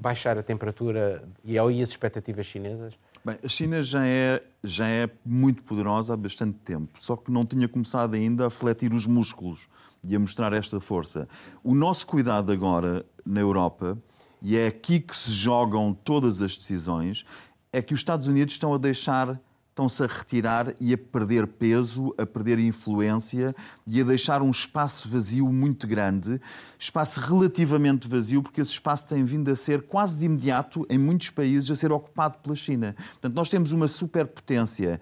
[0.00, 2.94] baixar a temperatura e aí as expectativas chinesas?
[3.24, 7.44] Bem, a China já é, já é muito poderosa há bastante tempo, só que não
[7.44, 9.68] tinha começado ainda a fletir os músculos
[10.06, 11.28] e a mostrar esta força.
[11.62, 13.98] O nosso cuidado agora na Europa,
[14.40, 17.26] e é aqui que se jogam todas as decisões,
[17.70, 19.38] é que os Estados Unidos estão a deixar
[19.70, 23.54] estão-se a retirar e a perder peso, a perder influência
[23.86, 26.40] e a deixar um espaço vazio muito grande,
[26.78, 31.30] espaço relativamente vazio, porque esse espaço tem vindo a ser quase de imediato, em muitos
[31.30, 32.94] países, a ser ocupado pela China.
[33.12, 35.00] Portanto, nós temos uma superpotência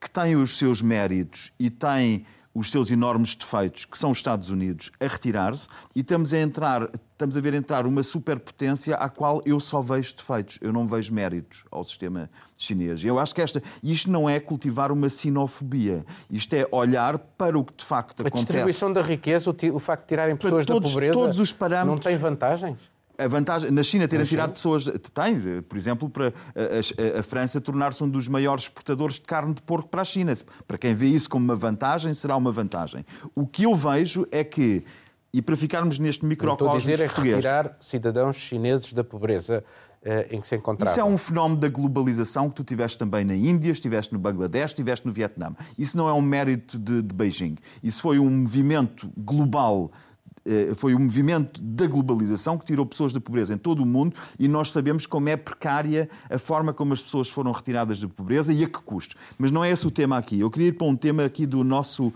[0.00, 2.24] que tem os seus méritos e tem
[2.54, 6.90] os seus enormes defeitos, que são os Estados Unidos, a retirar-se e estamos a entrar,
[7.12, 11.14] estamos a ver entrar uma superpotência à qual eu só vejo defeitos, eu não vejo
[11.14, 13.04] méritos ao sistema chinês.
[13.04, 17.64] Eu acho que esta, isto não é cultivar uma sinofobia, isto é olhar para o
[17.64, 18.36] que de facto acontece.
[18.36, 21.90] A distribuição da riqueza, o, facto de tirarem pessoas todos, da pobreza, todos os parâmetros,
[21.90, 22.78] não tem vantagens?
[23.24, 27.60] A vantagem na China terem tirado pessoas tem, por exemplo, para a, a, a França
[27.60, 30.32] tornar-se um dos maiores exportadores de carne de porco para a China.
[30.66, 33.04] Para quem vê isso como uma vantagem, será uma vantagem.
[33.34, 34.84] O que eu vejo é que
[35.32, 37.00] e para ficarmos neste microcosmo português...
[37.00, 39.62] Estou a dizer é retirar cidadãos chineses da pobreza
[40.02, 40.90] eh, em que se encontravam.
[40.90, 44.72] Isso é um fenómeno da globalização que tu tiveste também na Índia, estiveste no Bangladesh,
[44.72, 45.54] estiveste no Vietnã.
[45.78, 47.56] Isso não é um mérito de, de Beijing.
[47.82, 49.92] Isso foi um movimento global
[50.74, 54.48] foi o movimento da globalização que tirou pessoas da pobreza em todo o mundo e
[54.48, 58.64] nós sabemos como é precária a forma como as pessoas foram retiradas da pobreza e
[58.64, 59.16] a que custo.
[59.38, 60.40] Mas não é esse o tema aqui.
[60.40, 62.14] Eu queria ir para um tema aqui do nosso uh,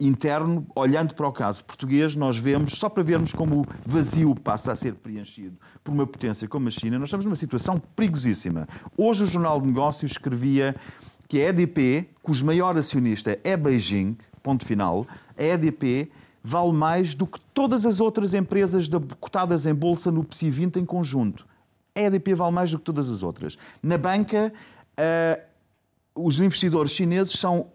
[0.00, 4.72] interno, olhando para o caso português, nós vemos, só para vermos como o vazio passa
[4.72, 8.66] a ser preenchido por uma potência como a China, nós estamos numa situação perigosíssima.
[8.96, 10.74] Hoje o Jornal de Negócios escrevia
[11.28, 15.06] que a EDP, cujo maior acionista é Beijing, ponto final,
[15.36, 16.10] a EDP
[16.48, 18.88] vale mais do que todas as outras empresas
[19.20, 21.46] cotadas em bolsa no PSI 20 em conjunto.
[21.94, 23.58] A EDP vale mais do que todas as outras.
[23.82, 24.50] Na banca,
[24.98, 25.42] uh,
[26.14, 27.66] os investidores chineses são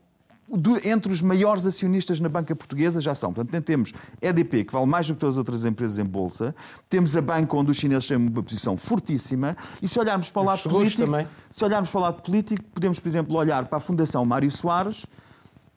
[0.83, 3.31] entre os maiores acionistas na banca portuguesa já são.
[3.31, 6.55] Portanto, temos EDP, que vale mais do que todas as outras empresas em bolsa,
[6.89, 10.45] temos a banca onde os chineses têm uma posição fortíssima, e se olharmos para o
[10.45, 11.27] lado político, também.
[11.49, 15.05] se olharmos para o lado político, podemos, por exemplo, olhar para a Fundação Mário Soares,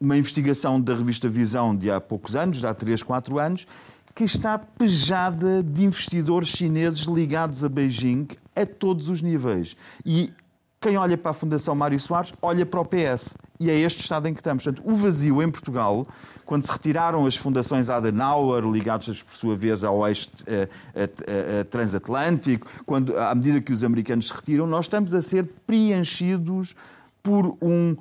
[0.01, 3.67] uma investigação da revista Visão de há poucos anos, de há 3, 4 anos,
[4.15, 9.77] que está pejada de investidores chineses ligados a Beijing a todos os níveis.
[10.05, 10.33] E
[10.81, 13.37] quem olha para a Fundação Mário Soares olha para o PS.
[13.59, 14.65] E é este estado em que estamos.
[14.65, 16.07] Portanto, o vazio em Portugal,
[16.45, 22.69] quando se retiraram as fundações Adenauer, ligadas por sua vez ao eixo uh, uh, transatlântico,
[22.85, 26.77] quando, à medida que os americanos se retiram, nós estamos a ser preenchidos
[27.23, 27.97] por um,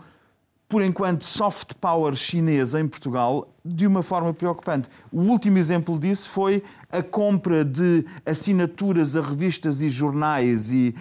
[0.67, 4.87] por enquanto, soft power chinesa em Portugal de uma forma preocupante.
[5.11, 6.61] O último exemplo disso foi
[6.91, 10.93] a compra de assinaturas a revistas e jornais e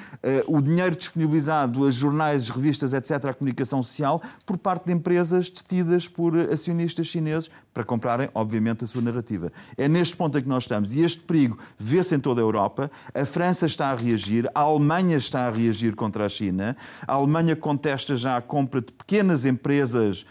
[0.48, 5.50] uh, o dinheiro disponibilizado a jornais, revistas, etc., à comunicação social, por parte de empresas
[5.50, 9.52] detidas por acionistas chineses para comprarem, obviamente, a sua narrativa.
[9.76, 10.94] É neste ponto em que nós estamos.
[10.94, 12.90] E este perigo vê-se em toda a Europa.
[13.12, 16.76] A França está a reagir, a Alemanha está a reagir contra a China.
[17.06, 20.24] A Alemanha contesta já a compra de pequenas empresas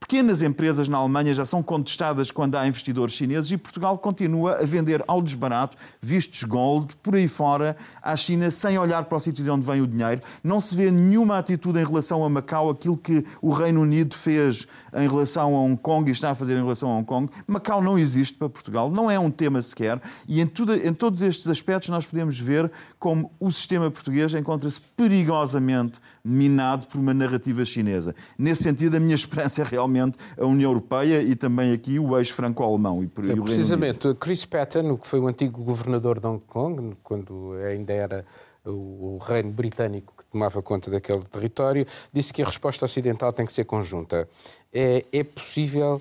[0.00, 4.64] Pequenas empresas na Alemanha já são contestadas quando há investidores chineses e Portugal continua a
[4.64, 9.44] vender ao desbarato vistos gold por aí fora à China sem olhar para o sítio
[9.44, 10.22] de onde vem o dinheiro.
[10.42, 14.66] Não se vê nenhuma atitude em relação a Macau, aquilo que o Reino Unido fez
[14.94, 17.30] em relação a Hong Kong e está a fazer em relação a Hong Kong.
[17.46, 21.20] Macau não existe para Portugal, não é um tema sequer e em, tudo, em todos
[21.22, 27.64] estes aspectos nós podemos ver como o sistema português encontra-se perigosamente minado por uma narrativa
[27.64, 28.14] chinesa.
[28.38, 32.34] Nesse sentido, a minha esperança é realmente a União Europeia e também aqui o eixo
[32.34, 33.02] franco-alemão.
[33.02, 38.24] É, precisamente, Chris Patton, que foi o antigo governador de Hong Kong, quando ainda era
[38.64, 43.52] o reino britânico que tomava conta daquele território, disse que a resposta ocidental tem que
[43.52, 44.28] ser conjunta.
[44.72, 46.00] É, é possível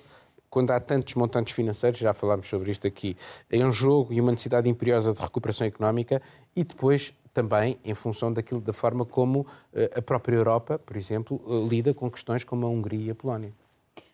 [0.49, 3.15] quando há tantos montantes financeiros, já falámos sobre isto aqui,
[3.51, 6.21] em um jogo e uma necessidade imperiosa de recuperação económica
[6.55, 11.41] e depois também em função daquilo da forma como eh, a própria Europa, por exemplo,
[11.47, 13.53] eh, lida com questões como a Hungria e a Polónia.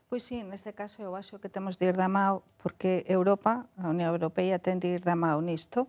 [0.07, 3.89] Pois sim, neste caso eu acho que temos de ir da mão, porque Europa, a
[3.89, 5.87] União Europeia, tem de ir da mão nisto.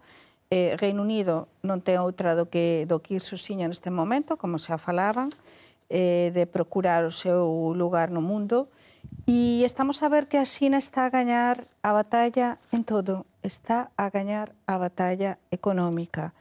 [0.50, 4.58] Eh, Reino Unido non ten outra do que, do que ir sozinho neste momento, como
[4.58, 5.28] xa falaban,
[5.90, 8.70] eh, de procurar o seu lugar no mundo.
[9.26, 13.26] E estamos a ver que a China está a gañar a batalla en todo.
[13.42, 16.34] Está a gañar a batalla económica.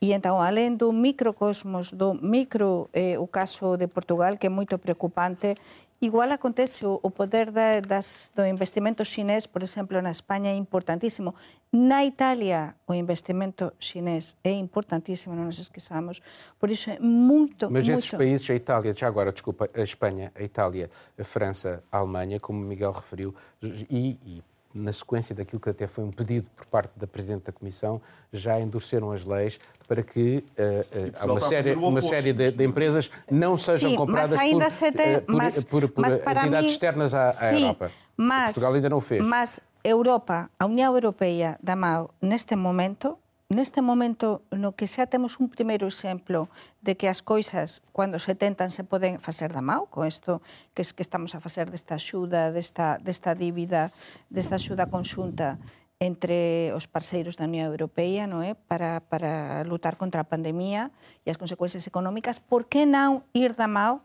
[0.00, 4.80] E entón, alén do microcosmos, do micro, eh, o caso de Portugal, que é moito
[4.80, 5.52] preocupante,
[6.00, 10.56] igual acontece o, o poder da, das, do investimento chinés, por exemplo, na España é
[10.56, 11.34] importantísimo.
[11.70, 16.24] Na Italia, o investimento chinés é importantíssimo, non nos esqueçamos.
[16.56, 18.00] Por iso é moito, Mas moito...
[18.00, 22.40] esses países, a Itália, já agora, desculpa, a Espanha, a Itália, a França, a Alemanha,
[22.40, 24.42] como o Miguel referiu, e, e
[24.74, 28.00] na sequência daquilo que até foi um pedido por parte da Presidente da Comissão,
[28.32, 29.58] já endureceram as leis
[29.88, 34.40] para que uh, uh, uma série, uma série de, de, empresas não sejam Sim, compradas
[34.40, 37.90] por, uh, por, mas, por, por mas entidades mim, externas à, à Europa.
[38.16, 39.26] Mas, Portugal ainda não o fez.
[39.26, 43.18] Mas Europa, a União Europeia da MAU, neste momento,
[43.50, 46.46] neste momento no que xa temos un primeiro exemplo
[46.86, 50.38] de que as coisas, cando se tentan, se poden facer da mau, con isto
[50.70, 53.90] que, es que estamos a facer desta axuda, desta, desta dívida,
[54.30, 55.58] desta axuda conxunta
[55.98, 58.54] entre os parceiros da Unión Europea non é?
[58.54, 60.94] Para, para lutar contra a pandemia
[61.26, 64.00] e as consecuencias económicas, por que non ir da mau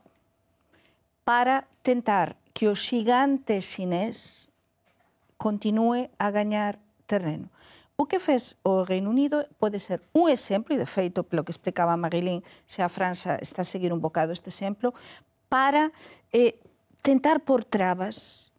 [1.21, 4.49] para tentar que o xigante xinés
[5.37, 7.53] continue a gañar terreno?
[7.95, 11.55] O que fez o Reino Unido pode ser un exemplo, e de feito, pelo que
[11.55, 14.91] explicaba Marilyn, se a França está a seguir un bocado este exemplo,
[15.47, 15.95] para
[16.35, 16.59] eh,
[16.99, 18.51] tentar por trabas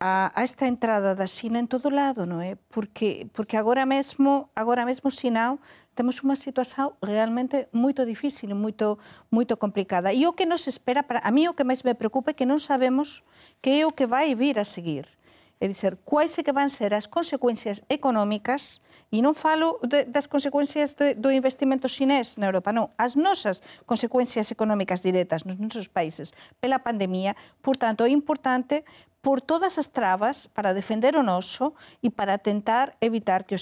[0.00, 2.58] a, a esta entrada da China en todo lado, non é?
[2.72, 5.62] Porque, porque agora mesmo, agora mesmo Sinao,
[5.94, 8.96] temos unha situación realmente moito difícil, moito
[9.30, 10.10] moito complicada.
[10.16, 12.48] E o que nos espera para a mí o que máis me preocupa é que
[12.48, 13.22] non sabemos
[13.60, 15.19] que é o que vai vir a seguir.
[15.60, 18.80] É dizer, quais é que van ser as consecuencias económicas
[19.12, 23.60] e non falo de, das consecuencias do, do investimento xinés na Europa, non, as nosas
[23.84, 26.32] consecuencias económicas directas nos nosos países
[26.62, 28.86] pela pandemia, por tanto, é importante
[29.20, 33.60] por todas as trabas para defender o noso e para tentar evitar que o,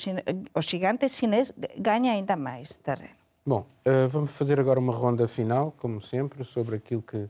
[0.54, 3.18] o xinés ganhe ainda máis terreno.
[3.42, 7.28] Bom, uh, vamos fazer agora uma ronda final, como sempre, sobre aquilo que,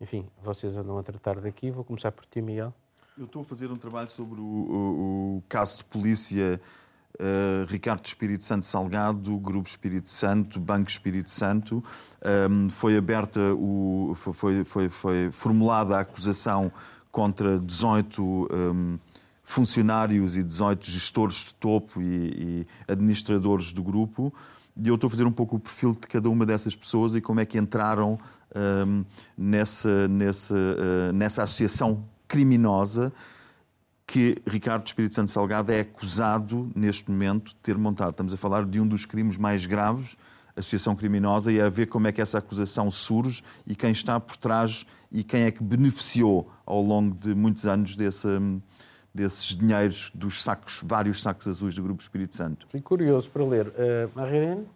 [0.00, 1.70] enfim, vocês andam a tratar daqui.
[1.70, 2.72] Vou começar por ti, Miguel.
[3.18, 6.60] Eu estou a fazer um trabalho sobre o, o, o caso de polícia
[7.14, 11.82] uh, Ricardo Espírito Santo Salgado, Grupo Espírito Santo, Banco Espírito Santo.
[12.24, 16.70] Um, ehm, foi aberta, o, foi, foi, foi formulada a acusação
[17.10, 19.00] contra 18 um, ehm,
[19.42, 24.32] funcionários e 18 gestores de topo e, e administradores do grupo.
[24.76, 27.20] E eu estou a fazer um pouco o perfil de cada uma dessas pessoas e
[27.20, 28.16] como é que entraram
[28.54, 29.04] um, ehm,
[29.36, 33.12] nessa, nessa, uh, nessa associação criminosa
[34.06, 38.10] que Ricardo Espírito Santo Salgado é acusado neste momento de ter montado.
[38.10, 40.16] Estamos a falar de um dos crimes mais graves
[40.58, 44.36] associação criminosa e a ver como é que essa acusação surge e quem está por
[44.36, 48.28] trás e quem é que beneficiou ao longo de muitos anos desse,
[49.14, 52.66] desses dinheiros dos sacos, vários sacos azuis do Grupo Espírito Santo.
[52.74, 53.68] E curioso para ler.
[53.68, 54.66] Uh, Marilene?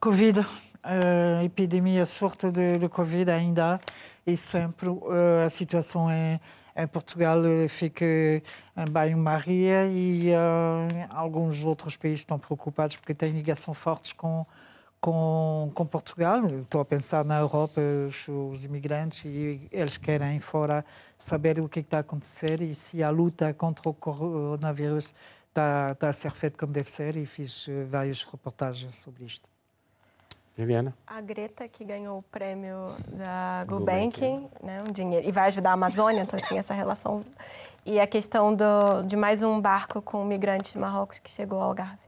[0.00, 3.80] Covid, uh, epidemia surto de, de Covid ainda
[4.26, 6.40] e sempre uh, a situação é
[6.90, 14.12] Portugal fica em banho-maria e uh, alguns outros países estão preocupados porque têm ligação fortes
[14.12, 14.44] com
[15.04, 16.46] com, com Portugal.
[16.46, 20.82] Estou a pensar na Europa, os, os, imigrantes, e eles querem fora
[21.18, 25.12] saber o que está a acontecer e se a luta contra o coronavírus
[25.48, 27.18] está, está a ser feita como deve ser.
[27.18, 29.53] E fiz eh, várias reportagens sobre isto.
[30.56, 30.94] Viviana?
[31.06, 35.72] A Greta, que ganhou o prêmio da Gulbenkian, né, um dinheiro, e vai ajudar a
[35.72, 37.24] Amazônia, então tinha essa relação.
[37.84, 41.68] E a questão do, de mais um barco com migrantes de Marrocos que chegou ao
[41.68, 41.98] Algarve.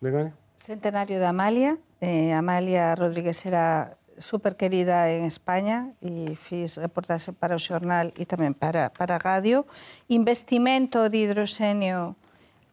[0.00, 0.34] Begónia?
[0.56, 1.78] Centenario da Amalia.
[2.00, 8.26] Eh, Amalia Rodríguez era super querida en España e fiz reportaxe para o xornal e
[8.26, 9.64] tamén para, para a radio.
[10.10, 12.14] Investimento de hidroxenio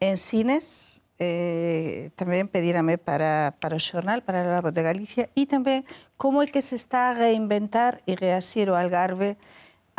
[0.00, 5.44] en cines, eh, tamén pedírame para, para o xornal, para a Voz de Galicia, e
[5.44, 5.84] tamén
[6.16, 9.36] como é que se está a reinventar e reasir o Algarve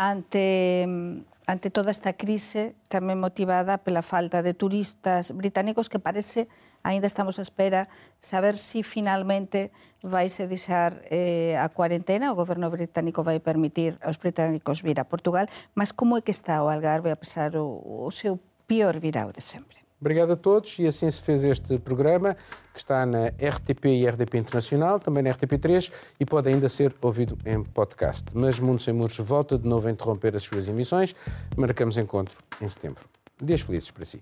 [0.01, 0.89] ante,
[1.45, 6.49] ante toda esta crise tamén motivada pela falta de turistas británicos que parece
[6.81, 7.85] aínda estamos á espera
[8.17, 9.69] saber se si finalmente
[10.01, 15.45] vaise deixar eh, a cuarentena, o goberno británico vai permitir aos británicos vir a Portugal,
[15.77, 19.45] mas como é que está o Algarve a pesar o, o seu pior virao de
[19.45, 19.80] sempre?
[20.01, 22.35] Obrigado a todos e assim se fez este programa
[22.73, 27.37] que está na RTP e RDP Internacional, também na RTP3 e pode ainda ser ouvido
[27.45, 28.25] em podcast.
[28.33, 31.15] Mas Mundo Sem Muros volta de novo a interromper as suas emissões.
[31.55, 33.03] Marcamos encontro em setembro.
[33.39, 34.19] Dias felizes para si.